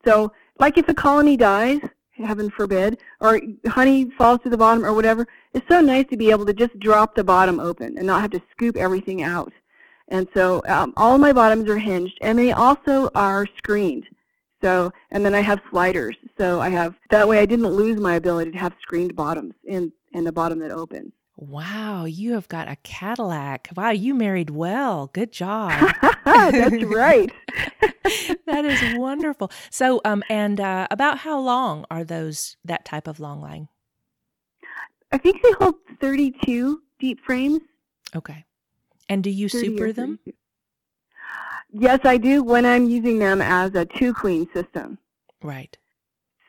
[0.06, 1.80] So, like if a colony dies,
[2.12, 6.32] heaven forbid, or honey falls to the bottom or whatever, it's so nice to be
[6.32, 9.52] able to just drop the bottom open and not have to scoop everything out.
[10.12, 14.06] And so um, all my bottoms are hinged, and they also are screened.
[14.62, 16.17] So, and then I have sliders.
[16.38, 19.91] So I have that way I didn't lose my ability to have screened bottoms in
[20.13, 21.13] in the bottom that opens.
[21.38, 23.69] Wow, you have got a Cadillac.
[23.76, 25.10] Wow, you married well.
[25.13, 25.71] Good job.
[26.26, 27.32] That's right.
[28.45, 29.50] that is wonderful.
[29.71, 33.69] So, um, and uh, about how long are those that type of long lang?
[35.12, 37.62] I think they hold thirty-two deep frames.
[38.13, 38.45] Okay.
[39.12, 40.19] And do you super them?
[41.74, 44.97] Yes, I do when I'm using them as a two queen system.
[45.43, 45.78] Right.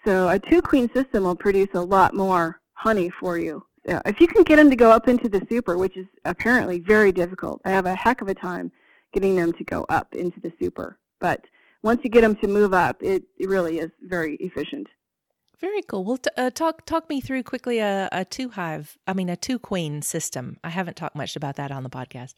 [0.04, 3.64] So a two queen system will produce a lot more honey for you.
[3.84, 7.10] If you can get them to go up into the super, which is apparently very
[7.10, 8.70] difficult, I have a heck of a time
[9.12, 10.98] getting them to go up into the super.
[11.18, 11.44] But
[11.82, 14.86] once you get them to move up, it, it really is very efficient.
[15.60, 16.04] Very cool.
[16.04, 18.98] Well, t- uh, talk talk me through quickly a, a two hive.
[19.06, 20.58] I mean, a two queen system.
[20.62, 22.34] I haven't talked much about that on the podcast.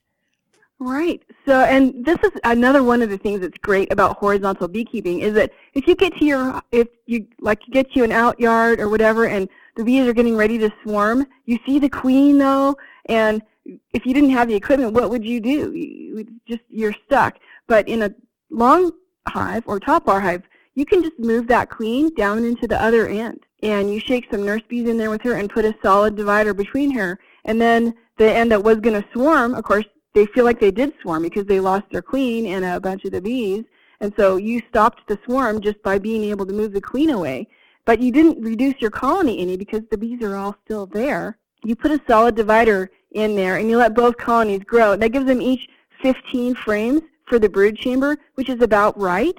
[0.80, 1.22] Right.
[1.46, 5.32] So, and this is another one of the things that's great about horizontal beekeeping is
[5.34, 8.80] that if you get to your, if you like, you get to an out yard
[8.80, 12.76] or whatever, and the bees are getting ready to swarm, you see the queen though,
[13.06, 15.72] and if you didn't have the equipment, what would you do?
[15.72, 17.38] You just you're stuck.
[17.66, 18.14] But in a
[18.50, 18.92] long
[19.28, 20.42] hive or top bar hive,
[20.74, 24.44] you can just move that queen down into the other end, and you shake some
[24.44, 27.94] nurse bees in there with her and put a solid divider between her, and then
[28.18, 29.84] the end that was going to swarm, of course,
[30.14, 33.10] they feel like they did swarm because they lost their queen and a bunch of
[33.10, 33.64] the bees.
[34.00, 37.48] And so you stopped the swarm just by being able to move the queen away.
[37.84, 41.38] But you didn't reduce your colony any because the bees are all still there.
[41.64, 44.96] You put a solid divider in there and you let both colonies grow.
[44.96, 45.68] That gives them each
[46.02, 49.36] 15 frames for the brood chamber, which is about right.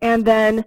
[0.00, 0.64] And then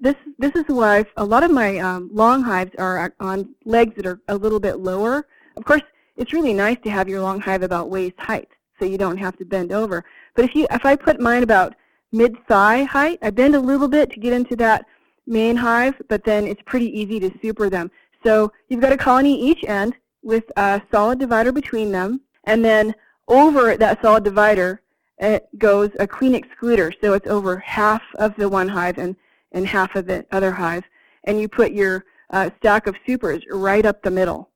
[0.00, 4.06] this this is why a lot of my um, long hives are on legs that
[4.06, 5.26] are a little bit lower.
[5.56, 5.82] Of course,
[6.16, 9.36] it's really nice to have your long hive about waist height so you don't have
[9.38, 10.04] to bend over.
[10.34, 11.74] But if you if I put mine about
[12.12, 14.84] mid thigh height, I bend a little bit to get into that
[15.26, 17.90] main hive, but then it's pretty easy to super them.
[18.24, 22.94] So you've got a colony each end with a solid divider between them, and then
[23.28, 24.80] over that solid divider
[25.18, 29.16] it goes a queen excluder, so it's over half of the one hive and,
[29.52, 30.84] and half of the other hive,
[31.24, 34.50] and you put your uh, stack of supers right up the middle.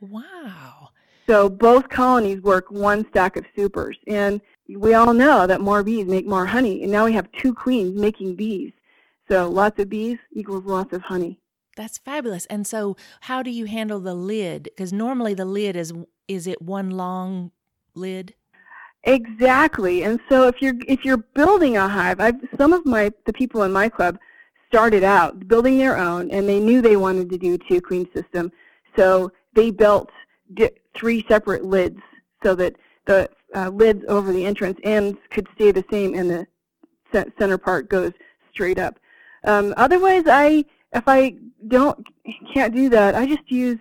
[0.00, 0.88] Wow.
[1.26, 3.96] So both colonies work one stack of supers.
[4.06, 6.82] And we all know that more bees make more honey.
[6.82, 8.72] And now we have two queens making bees.
[9.30, 11.40] So lots of bees equals lots of honey.
[11.76, 12.46] That's fabulous.
[12.46, 14.64] And so how do you handle the lid?
[14.64, 15.92] Because normally the lid is
[16.28, 17.50] is it one long
[17.94, 18.34] lid?
[19.04, 20.02] Exactly.
[20.04, 23.62] And so if you're if you're building a hive, I've some of my the people
[23.62, 24.18] in my club
[24.68, 28.08] started out building their own and they knew they wanted to do a two queen
[28.14, 28.52] system.
[28.96, 30.10] So they built
[30.96, 32.00] three separate lids
[32.42, 32.76] so that
[33.06, 36.46] the uh, lids over the entrance ends could stay the same and the
[37.38, 38.12] center part goes
[38.52, 38.98] straight up.
[39.44, 41.36] Um, otherwise, I if I
[41.68, 42.06] don't
[42.52, 43.78] can't do that, I just use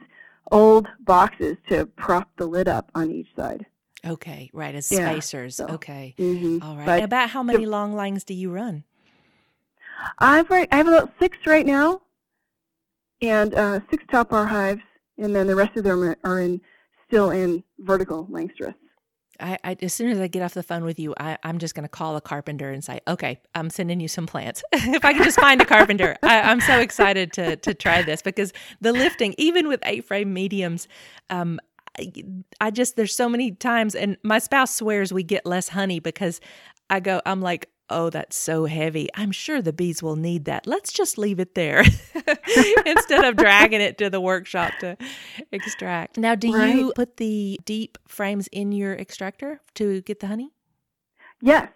[0.51, 3.65] old boxes to prop the lid up on each side.
[4.05, 5.55] Okay, right, as yeah, spacers.
[5.55, 6.61] So, okay, mm-hmm.
[6.61, 6.85] all right.
[6.85, 8.83] But about how many the, long langs do you run?
[10.19, 12.01] I've right, I have about six right now,
[13.21, 14.81] and uh, six top bar hives,
[15.17, 16.59] and then the rest of them are in
[17.13, 18.73] still in vertical Langstroths.
[19.39, 21.75] I, I, as soon as I get off the phone with you, I, I'm just
[21.75, 24.63] going to call a carpenter and say, "Okay, I'm sending you some plants.
[24.73, 28.21] if I can just find a carpenter, I, am so excited to to try this
[28.21, 30.87] because the lifting, even with eight frame mediums,
[31.29, 31.59] um,
[31.99, 32.11] I,
[32.61, 36.39] I just there's so many times, and my spouse swears we get less honey because
[36.89, 39.07] I go, I'm like, oh, that's so heavy.
[39.15, 40.67] I'm sure the bees will need that.
[40.67, 41.83] Let's just leave it there
[42.85, 44.97] instead of dragging it to the workshop to
[45.51, 46.17] extract.
[46.17, 46.75] Now, do right.
[46.75, 50.51] you put the deep frames in your extractor to get the honey?
[51.41, 51.69] Yes.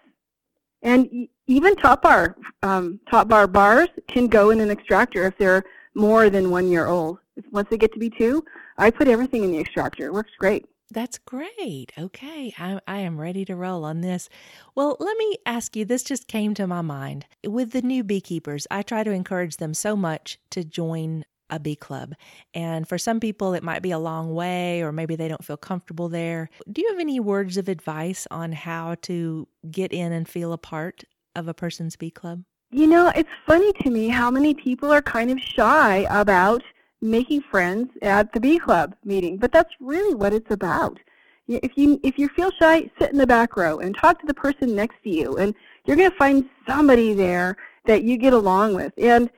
[0.82, 5.64] And even top bar, um, top bar bars can go in an extractor if they're
[5.94, 7.18] more than one year old.
[7.52, 8.44] Once they get to be two,
[8.76, 10.06] I put everything in the extractor.
[10.06, 10.66] It works great.
[10.90, 11.92] That's great.
[11.98, 12.54] Okay.
[12.58, 14.28] I, I am ready to roll on this.
[14.74, 17.26] Well, let me ask you this just came to my mind.
[17.46, 21.76] With the new beekeepers, I try to encourage them so much to join a bee
[21.76, 22.14] club.
[22.54, 25.56] And for some people, it might be a long way, or maybe they don't feel
[25.56, 26.50] comfortable there.
[26.70, 30.58] Do you have any words of advice on how to get in and feel a
[30.58, 32.44] part of a person's bee club?
[32.70, 36.62] You know, it's funny to me how many people are kind of shy about
[37.00, 39.36] making friends at the bee club meeting.
[39.36, 40.98] But that's really what it's about.
[41.46, 44.34] If you if you feel shy, sit in the back row and talk to the
[44.34, 45.54] person next to you, and
[45.86, 47.56] you're going to find somebody there
[47.86, 48.92] that you get along with.
[48.98, 49.30] And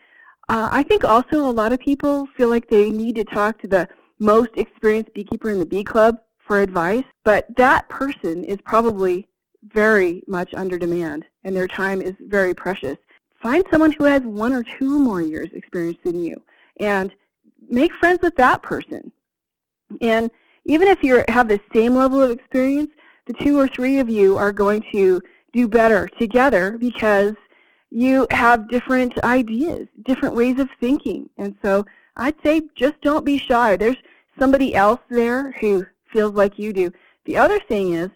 [0.48, 3.68] uh, I think also a lot of people feel like they need to talk to
[3.68, 9.28] the most experienced beekeeper in the bee club for advice, but that person is probably
[9.72, 12.96] very much under demand, and their time is very precious.
[13.40, 16.42] Find someone who has one or two more years experience than you,
[16.80, 17.12] and
[17.70, 19.12] make friends with that person.
[20.00, 20.30] And
[20.64, 22.90] even if you have the same level of experience,
[23.26, 25.20] the two or three of you are going to
[25.52, 27.34] do better together because
[27.90, 31.28] you have different ideas, different ways of thinking.
[31.38, 31.84] And so
[32.16, 33.76] I'd say just don't be shy.
[33.76, 33.96] There's
[34.38, 36.92] somebody else there who feels like you do.
[37.24, 38.10] The other thing is,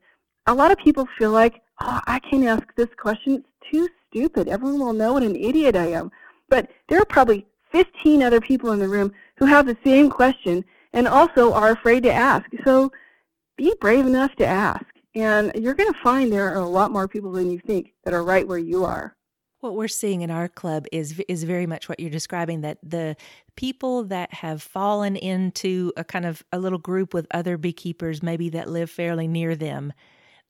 [0.47, 3.35] a lot of people feel like, oh, I can't ask this question.
[3.35, 4.49] It's too stupid.
[4.49, 6.11] Everyone will know what an idiot I am.
[6.49, 10.64] But there are probably 15 other people in the room who have the same question
[10.92, 12.47] and also are afraid to ask.
[12.64, 12.92] So
[13.57, 14.85] be brave enough to ask.
[15.14, 18.14] And you're going to find there are a lot more people than you think that
[18.14, 19.16] are right where you are.
[19.61, 23.16] What we're seeing in our club is is very much what you're describing that the
[23.57, 28.51] people that have fallen into a kind of a little group with other beekeepers maybe
[28.51, 29.92] that live fairly near them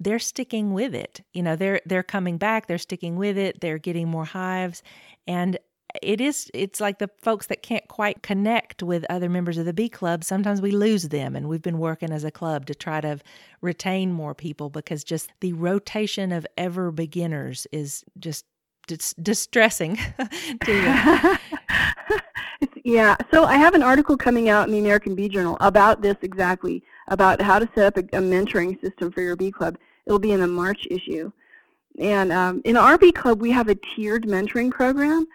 [0.01, 1.23] they're sticking with it.
[1.33, 4.83] You know, they're they're coming back, they're sticking with it, they're getting more hives
[5.27, 5.59] and
[6.03, 9.73] it is it's like the folks that can't quite connect with other members of the
[9.73, 13.01] bee club sometimes we lose them and we've been working as a club to try
[13.01, 13.19] to
[13.61, 18.45] retain more people because just the rotation of ever beginners is just
[18.87, 19.97] dis- distressing
[20.65, 21.39] to
[22.85, 26.17] yeah so i have an article coming out in the american bee journal about this
[26.23, 29.77] exactly about how to set up a, a mentoring system for your bee club.
[30.07, 31.31] It'll be in the march issue.
[31.99, 35.27] And um, in our bee club we have a tiered mentoring program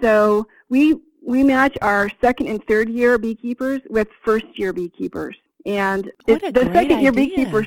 [0.00, 5.36] so we we match our second and third year beekeepers with first year beekeepers.
[5.66, 7.66] And the second year beekeepers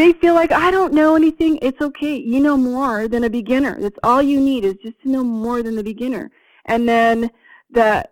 [0.00, 1.58] they feel like I don't know anything.
[1.60, 2.16] It's okay.
[2.16, 3.78] You know more than a beginner.
[3.78, 6.30] That's all you need is just to know more than the beginner.
[6.64, 7.30] And then
[7.70, 8.08] the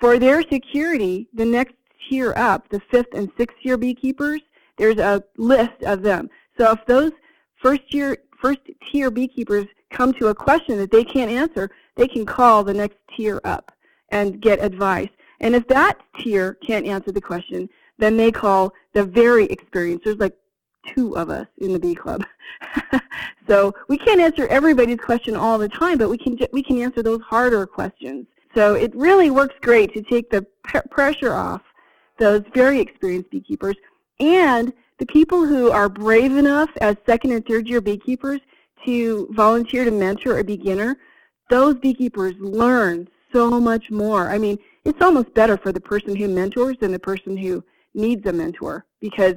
[0.00, 1.74] for their security, the next
[2.08, 4.40] tier up, the fifth and sixth year beekeepers,
[4.78, 6.30] there's a list of them.
[6.58, 7.12] So if those
[7.56, 8.60] first year first
[8.90, 12.96] tier beekeepers come to a question that they can't answer, they can call the next
[13.14, 13.72] tier up
[14.08, 15.10] and get advice.
[15.40, 20.06] And if that tier can't answer the question, then they call the very experienced.
[20.06, 20.34] There's like
[20.86, 22.24] two of us in the bee club.
[23.48, 27.02] so we can't answer everybody's question all the time, but we can we can answer
[27.02, 28.26] those harder questions.
[28.54, 30.46] So it really works great to take the
[30.90, 31.60] pressure off
[32.18, 33.76] those very experienced beekeepers
[34.20, 38.40] and the people who are brave enough as second and third year beekeepers
[38.86, 40.96] to volunteer to mentor a beginner,
[41.50, 44.30] those beekeepers learn so much more.
[44.30, 47.62] I mean, it's almost better for the person who mentors than the person who
[47.94, 49.34] needs a mentor because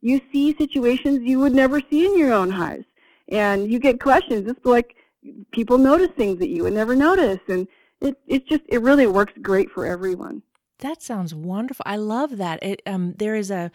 [0.00, 2.84] you see situations you would never see in your own hives.
[3.28, 4.48] And you get questions.
[4.48, 4.96] It's like
[5.50, 7.40] people notice things that you would never notice.
[7.48, 7.66] And
[8.00, 10.42] it, it's just, it really works great for everyone.
[10.80, 11.84] That sounds wonderful.
[11.86, 12.62] I love that.
[12.62, 13.70] It, um, there is a,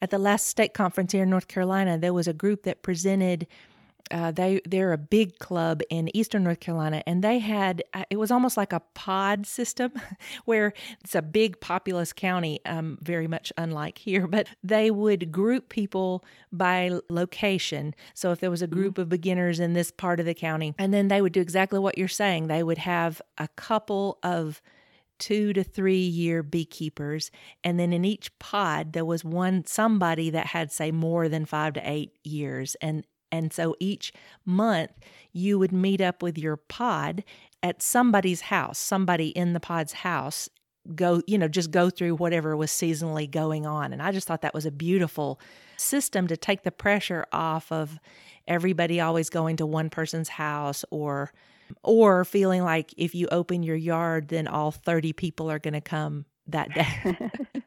[0.00, 3.46] at the last state conference here in North Carolina, there was a group that presented
[4.10, 8.16] uh, they they're a big club in eastern North Carolina, and they had uh, it
[8.16, 9.92] was almost like a pod system,
[10.44, 14.26] where it's a big populous county, um, very much unlike here.
[14.38, 17.94] But they would group people by location.
[18.14, 19.02] So if there was a group mm-hmm.
[19.02, 21.98] of beginners in this part of the county, and then they would do exactly what
[21.98, 22.46] you're saying.
[22.46, 24.62] They would have a couple of
[25.18, 27.30] two to three year beekeepers
[27.64, 31.72] and then in each pod there was one somebody that had say more than five
[31.74, 34.12] to eight years and and so each
[34.44, 34.90] month
[35.32, 37.24] you would meet up with your pod
[37.62, 40.48] at somebody's house, somebody in the pod's house,
[40.94, 43.92] go, you know, just go through whatever was seasonally going on.
[43.92, 45.40] And I just thought that was a beautiful
[45.76, 47.98] system to take the pressure off of
[48.46, 51.32] everybody always going to one person's house or
[51.82, 55.82] or feeling like if you open your yard then all 30 people are going to
[55.82, 57.30] come that day.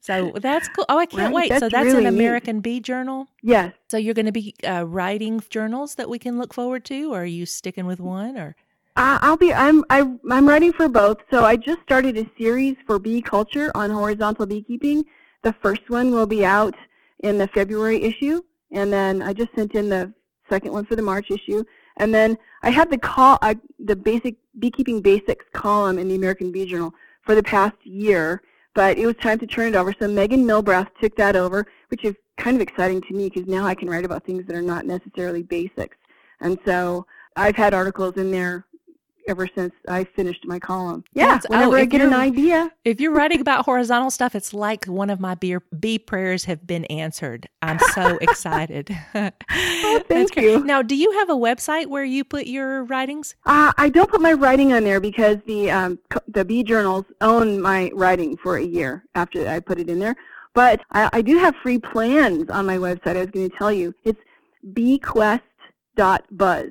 [0.00, 0.84] so that's cool.
[0.88, 1.32] Oh, I can't right?
[1.32, 1.48] wait.
[1.50, 2.62] That's so that's really an American neat.
[2.62, 3.26] Bee Journal?
[3.42, 3.72] Yes.
[3.88, 7.22] So you're going to be uh, writing journals that we can look forward to, or
[7.22, 8.36] are you sticking with one?
[8.36, 8.56] Or
[8.96, 9.52] uh, I'll be.
[9.52, 9.84] I'm.
[9.90, 11.18] I, am i am writing for both.
[11.30, 15.04] So I just started a series for bee culture on horizontal beekeeping.
[15.42, 16.74] The first one will be out
[17.20, 18.42] in the February issue,
[18.72, 20.12] and then I just sent in the
[20.50, 21.64] second one for the March issue.
[21.96, 26.50] And then I had the call, uh, the basic beekeeping basics column in the American
[26.50, 26.92] Bee Journal
[27.22, 28.42] for the past year,
[28.74, 29.92] but it was time to turn it over.
[29.98, 33.66] So Meghan Milbrath took that over, which is kind of exciting to me because now
[33.66, 35.96] I can write about things that are not necessarily basics.
[36.40, 37.06] And so
[37.36, 38.66] I've had articles in there
[39.30, 41.04] ever since I finished my column.
[41.14, 42.70] Yeah, oh, whenever oh, I get an idea.
[42.84, 46.66] If you're writing about horizontal stuff, it's like one of my bee, bee prayers have
[46.66, 47.48] been answered.
[47.62, 48.90] I'm so excited.
[49.14, 50.64] oh, thank you.
[50.64, 53.36] Now, do you have a website where you put your writings?
[53.46, 57.60] Uh, I don't put my writing on there because the um, the bee journals own
[57.60, 60.16] my writing for a year after I put it in there.
[60.54, 63.16] But I, I do have free plans on my website.
[63.16, 64.18] I was going to tell you it's
[64.74, 66.70] beequest.buzz.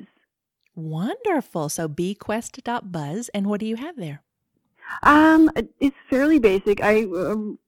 [0.80, 1.70] Wonderful.
[1.70, 3.30] So beequest.buzz.
[3.30, 4.24] And what do you have there?
[5.04, 6.84] Um, it's fairly basic.
[6.84, 7.60] I um,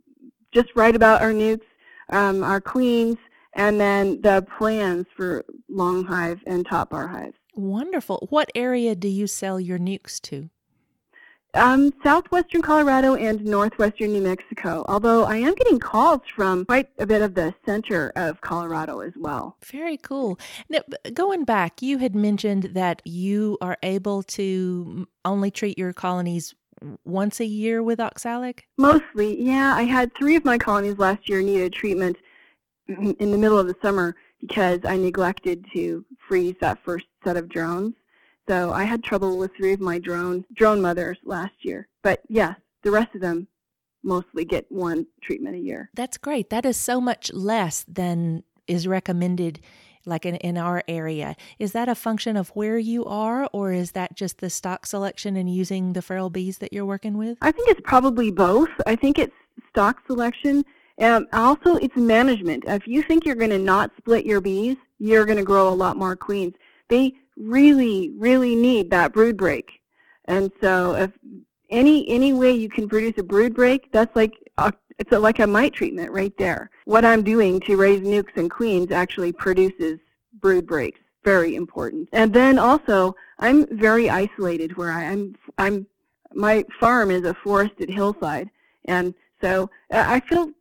[0.53, 1.62] just write about our nucs,
[2.09, 3.18] um, our queens,
[3.53, 7.36] and then the plans for long hive and top bar hives.
[7.55, 8.28] Wonderful.
[8.30, 10.49] What area do you sell your nucs to?
[11.54, 17.06] Um, southwestern Colorado and northwestern New Mexico, although I am getting calls from quite a
[17.06, 19.58] bit of the center of Colorado as well.
[19.66, 20.39] Very cool.
[20.70, 20.80] Now,
[21.14, 26.56] going back, you had mentioned that you are able to only treat your colonies
[27.06, 28.68] once a year with oxalic?
[28.78, 29.76] Mostly, yeah.
[29.76, 32.18] I had three of my colonies last year needed treatment
[32.88, 37.47] in the middle of the summer because I neglected to freeze that first set of
[37.47, 37.93] drones.
[38.52, 41.88] So I had trouble with three of my drone drone mothers last year.
[42.04, 43.47] But yeah, the rest of them
[44.04, 45.89] mostly get one treatment a year.
[45.93, 46.49] That's great.
[46.49, 49.62] That is so much less than is recommended
[50.06, 51.38] like in, in our area.
[51.60, 55.38] Is that a function of where you are or is that just the stock selection
[55.38, 57.38] and using the feral bees that you're working with?
[57.41, 58.70] I think it's probably both.
[58.86, 59.36] I think it's
[59.70, 60.66] stock selection
[60.97, 62.66] and also it's management.
[62.68, 65.74] If you think you're going to not split your bees, you're going to grow a
[65.74, 66.56] lot more queens.
[66.89, 69.81] They really, really need that brood break.
[70.25, 71.11] And so if
[71.69, 75.39] any any way you can produce a brood break, that's like a, it's a, like
[75.39, 76.69] a mite treatment right there.
[76.85, 79.99] What I'm doing to raise nucs and queens actually produces
[80.39, 80.99] brood breaks.
[81.23, 82.09] Very important.
[82.13, 85.35] And then also, I'm very isolated where I, I'm.
[85.57, 85.87] I'm
[86.33, 88.49] my farm is a forested hillside,
[88.85, 90.51] and so uh, I feel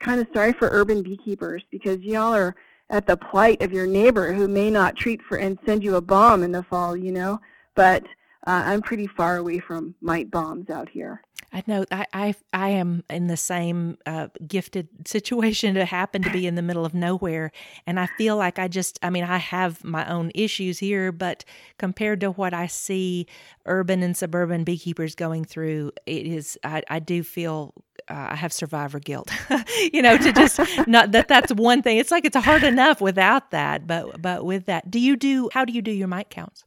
[0.00, 2.56] kind of sorry for urban beekeepers because y'all are
[2.90, 6.00] at the plight of your neighbor who may not treat for and send you a
[6.00, 7.40] bomb in the fall, you know.
[7.74, 8.02] But
[8.46, 11.22] uh, I'm pretty far away from mite bombs out here.
[11.52, 16.30] I know I, I, I am in the same uh, gifted situation to happen to
[16.30, 17.50] be in the middle of nowhere,
[17.86, 21.44] and I feel like I just I mean I have my own issues here, but
[21.76, 23.26] compared to what I see
[23.66, 27.74] urban and suburban beekeepers going through, it is I, I do feel
[28.10, 29.30] uh, I have survivor guilt,
[29.92, 31.98] you know, to just not that that's one thing.
[31.98, 35.64] It's like it's hard enough without that, but but with that, do you do how
[35.64, 36.64] do you do your mite counts?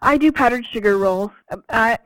[0.00, 1.30] I do powdered sugar rolls.
[1.70, 1.98] I,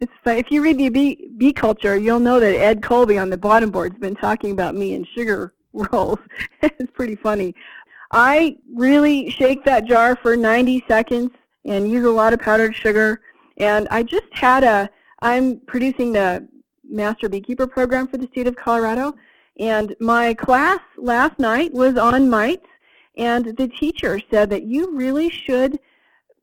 [0.00, 0.12] it's.
[0.24, 3.70] If you read the bee, bee culture, you'll know that Ed Colby on the bottom
[3.70, 6.18] board's been talking about me and sugar rolls.
[6.62, 7.54] it's pretty funny.
[8.12, 11.30] I really shake that jar for 90 seconds
[11.64, 13.20] and use a lot of powdered sugar.
[13.58, 14.88] And I just had a,
[15.20, 16.48] I'm producing the
[16.90, 19.14] Master Beekeeper program for the state of Colorado.
[19.58, 22.66] And my class last night was on mites.
[23.16, 25.78] And the teacher said that you really should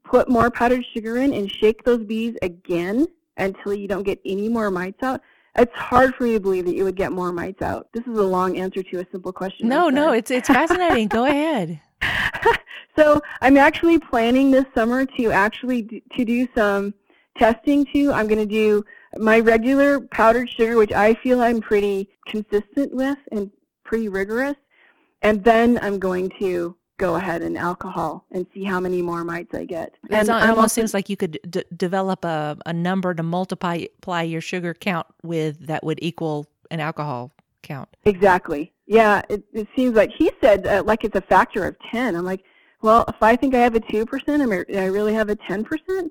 [0.03, 4.49] put more powdered sugar in and shake those bees again until you don't get any
[4.49, 5.21] more mites out.
[5.55, 7.87] It's hard for me to believe that you would get more mites out.
[7.93, 9.67] This is a long answer to a simple question.
[9.67, 11.07] No, no, it's it's fascinating.
[11.07, 11.81] Go ahead.
[12.95, 16.93] so I'm actually planning this summer to actually do, to do some
[17.37, 18.11] testing too.
[18.11, 18.83] I'm going to do
[19.17, 23.51] my regular powdered sugar, which I feel I'm pretty consistent with and
[23.83, 24.55] pretty rigorous,
[25.21, 29.53] and then I'm going to go ahead and alcohol and see how many more mites
[29.53, 29.93] I get.
[30.09, 33.85] And it almost also, seems like you could d- develop a, a number to multiply
[34.23, 37.31] your sugar count with that would equal an alcohol
[37.61, 37.89] count.
[38.05, 38.73] Exactly.
[38.87, 42.15] Yeah, it, it seems like he said uh, like it's a factor of 10.
[42.15, 42.43] I'm like,
[42.81, 46.09] well, if I think I have a 2%, I really have a 10%?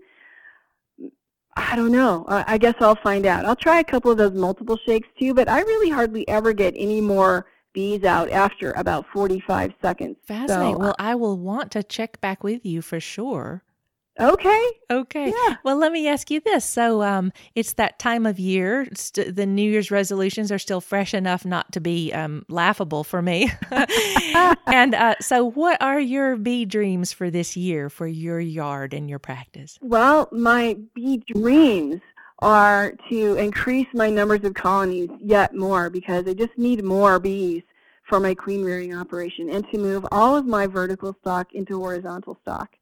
[1.57, 2.25] I don't know.
[2.29, 3.45] I guess I'll find out.
[3.45, 6.75] I'll try a couple of those multiple shakes too, but I really hardly ever get
[6.77, 10.17] any more bees out after about 45 seconds.
[10.27, 10.75] Fascinating.
[10.75, 13.63] So, well, I will want to check back with you for sure.
[14.19, 14.71] Okay.
[14.91, 15.29] Okay.
[15.29, 15.57] Yeah.
[15.63, 16.65] Well, let me ask you this.
[16.65, 18.87] So, um, it's that time of year.
[18.95, 23.21] St- the New Year's resolutions are still fresh enough not to be um, laughable for
[23.21, 23.51] me.
[24.67, 29.11] and uh, so, what are your bee dreams for this year for your yard and
[29.11, 29.79] your practice?
[29.83, 32.01] Well, my bee dreams
[32.41, 37.63] are to increase my numbers of colonies yet more because I just need more bees
[38.09, 42.39] for my queen rearing operation and to move all of my vertical stock into horizontal
[42.43, 42.77] stock.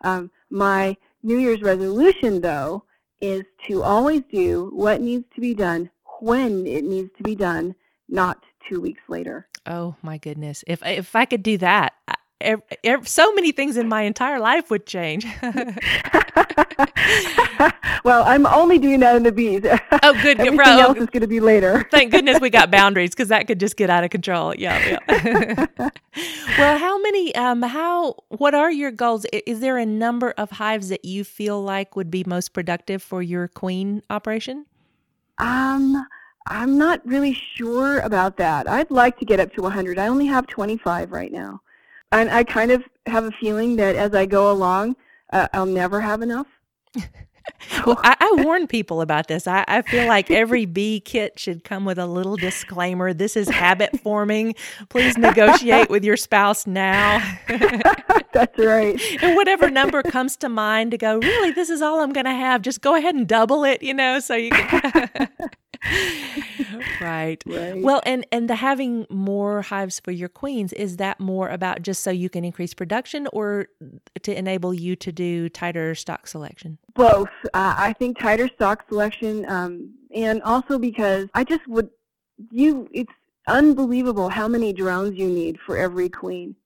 [0.00, 2.84] Um, my New Year's resolution, though,
[3.20, 5.90] is to always do what needs to be done
[6.20, 7.74] when it needs to be done,
[8.08, 9.48] not two weeks later.
[9.66, 10.64] Oh my goodness!
[10.66, 11.94] If if I could do that,
[13.04, 15.26] so many things in my entire life would change.
[18.04, 19.62] well, I'm only doing that in the bees.
[20.02, 20.40] Oh, good.
[20.40, 20.66] Everything bro.
[20.66, 21.86] else is going to be later.
[21.90, 24.54] Thank goodness we got boundaries because that could just get out of control.
[24.56, 25.66] Yeah, yeah.
[26.58, 27.34] well, how many?
[27.34, 28.16] Um, how?
[28.28, 29.24] What are your goals?
[29.32, 33.22] Is there a number of hives that you feel like would be most productive for
[33.22, 34.66] your queen operation?
[35.38, 36.06] Um.
[36.46, 38.68] I'm not really sure about that.
[38.68, 39.98] I'd like to get up to 100.
[39.98, 41.62] I only have 25 right now.
[42.20, 44.96] And I kind of have a feeling that as I go along,
[45.32, 46.46] uh, I'll never have enough.
[47.86, 49.46] well, I, I, warn people about this.
[49.46, 53.12] I, I, feel like every bee kit should come with a little disclaimer.
[53.12, 54.54] This is habit forming.
[54.88, 57.20] Please negotiate with your spouse now.
[58.34, 59.00] That's right.
[59.22, 62.34] and whatever number comes to mind to go, really, this is all I'm going to
[62.34, 62.60] have.
[62.60, 65.10] Just go ahead and double it, you know, so you can.
[67.00, 67.42] right.
[67.46, 67.80] right.
[67.80, 72.02] Well, and and the having more hives for your queens is that more about just
[72.02, 73.68] so you can increase production, or
[74.22, 76.78] to enable you to do tighter stock selection?
[76.94, 77.28] Both.
[77.54, 81.90] Uh, I think tighter stock selection, um, and also because I just would
[82.50, 82.88] you.
[82.92, 83.12] It's
[83.46, 86.56] unbelievable how many drones you need for every queen.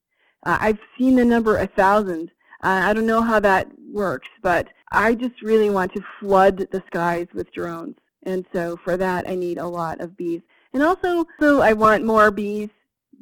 [0.45, 2.30] Uh, I've seen the number a thousand.
[2.62, 6.82] Uh, I don't know how that works, but I just really want to flood the
[6.86, 7.97] skies with drones.
[8.24, 10.43] And so for that, I need a lot of bees.
[10.72, 12.68] And also, so I want more bees,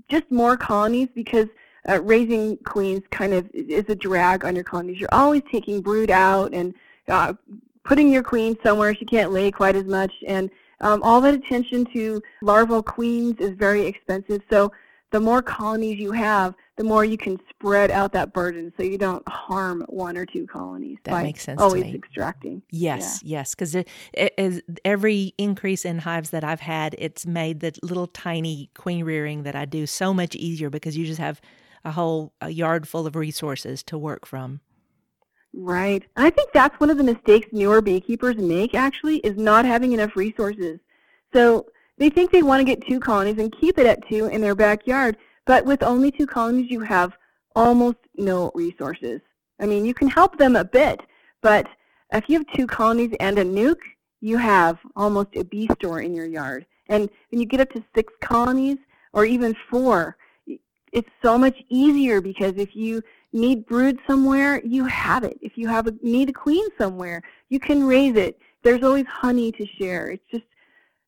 [0.09, 1.47] just more colonies because
[1.89, 4.99] uh, raising queens kind of is a drag on your colonies.
[4.99, 6.75] You're always taking brood out and
[7.09, 7.35] uh,
[7.85, 10.13] putting your queen somewhere she can't lay quite as much.
[10.27, 10.51] And
[10.81, 14.43] um, all that attention to larval queens is very expensive.
[14.51, 14.73] So
[15.13, 18.99] the more colonies you have, the more you can spread out that burden so you
[18.99, 22.63] don't harm one or two colonies that makes sense always extracting.
[22.71, 23.39] Yes yeah.
[23.39, 27.73] yes because it, it is every increase in hives that i've had it's made the
[27.83, 31.41] little tiny queen rearing that i do so much easier because you just have
[31.87, 34.61] a whole a yard full of resources to work from.
[35.55, 36.03] Right.
[36.17, 40.17] I think that's one of the mistakes newer beekeepers make actually is not having enough
[40.17, 40.81] resources.
[41.33, 41.67] So
[41.99, 44.55] they think they want to get two colonies and keep it at two in their
[44.55, 45.17] backyard
[45.47, 47.13] but with only two colonies, you have
[47.55, 49.21] almost no resources.
[49.61, 51.01] I mean, you can help them a bit,
[51.41, 51.67] but
[52.13, 53.77] if you have two colonies and a nuc,
[54.21, 56.67] you have almost a bee store in your yard.
[56.89, 58.79] And when you get up to six colonies
[59.13, 60.17] or even four,
[60.93, 65.39] it's so much easier because if you need brood somewhere, you have it.
[65.43, 68.39] If you have a need a queen somewhere, you can raise it.
[68.63, 70.09] There's always honey to share.
[70.09, 70.45] It's just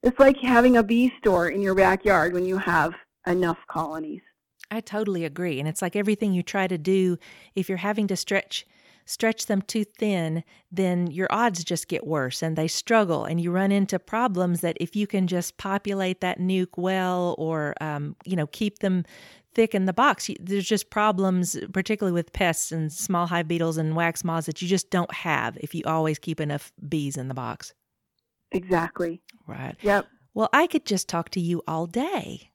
[0.02, 2.94] it's like having a bee store in your backyard when you have
[3.26, 4.22] enough colonies.
[4.70, 5.58] I totally agree.
[5.58, 7.18] And it's like everything you try to do,
[7.54, 8.66] if you're having to stretch
[9.08, 13.50] stretch them too thin, then your odds just get worse and they struggle and you
[13.50, 18.36] run into problems that if you can just populate that nuc well or um, you
[18.36, 19.04] know keep them
[19.54, 23.96] thick in the box there's just problems particularly with pests and small hive beetles and
[23.96, 27.34] wax moths that you just don't have if you always keep enough bees in the
[27.34, 27.72] box
[28.52, 32.50] exactly right yep well i could just talk to you all day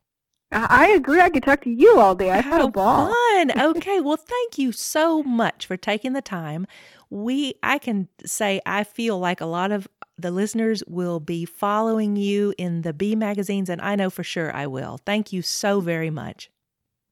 [0.56, 1.20] I agree.
[1.20, 2.30] I could talk to you all day.
[2.30, 3.08] I had a ball.
[3.08, 3.52] Fun.
[3.60, 4.00] Okay.
[4.00, 6.68] well, thank you so much for taking the time.
[7.10, 9.88] We, I can say, I feel like a lot of
[10.18, 14.56] the listeners will be following you in the bee magazines, and I know for sure
[14.56, 15.00] I will.
[15.06, 16.52] Thank you so very much.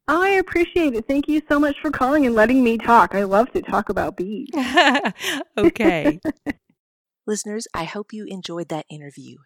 [0.07, 1.07] I appreciate it.
[1.07, 3.15] Thank you so much for calling and letting me talk.
[3.15, 4.49] I love to talk about bees.
[5.57, 6.19] okay.
[7.27, 9.37] Listeners, I hope you enjoyed that interview.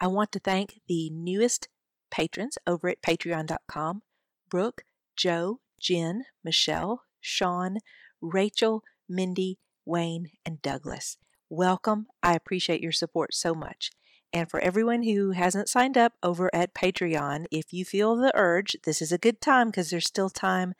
[0.00, 1.68] I want to thank the newest
[2.10, 4.02] patrons over at patreon.com
[4.50, 4.84] Brooke,
[5.16, 7.78] Joe, Jen, Michelle, Sean,
[8.20, 11.16] Rachel, Mindy, Wayne, and Douglas.
[11.48, 12.06] Welcome.
[12.22, 13.90] I appreciate your support so much.
[14.32, 18.76] And for everyone who hasn't signed up over at Patreon, if you feel the urge,
[18.84, 20.74] this is a good time because there's still time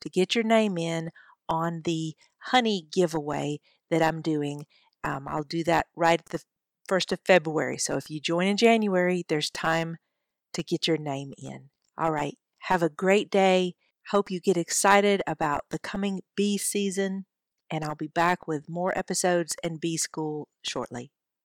[0.00, 1.10] to get your name in
[1.48, 4.66] on the honey giveaway that I'm doing.
[5.04, 6.42] Um, I'll do that right at the
[6.88, 7.78] 1st of February.
[7.78, 9.98] So if you join in January, there's time
[10.54, 11.70] to get your name in.
[11.96, 12.36] All right.
[12.62, 13.74] Have a great day.
[14.10, 17.26] Hope you get excited about the coming bee season.
[17.70, 21.12] And I'll be back with more episodes and bee school shortly.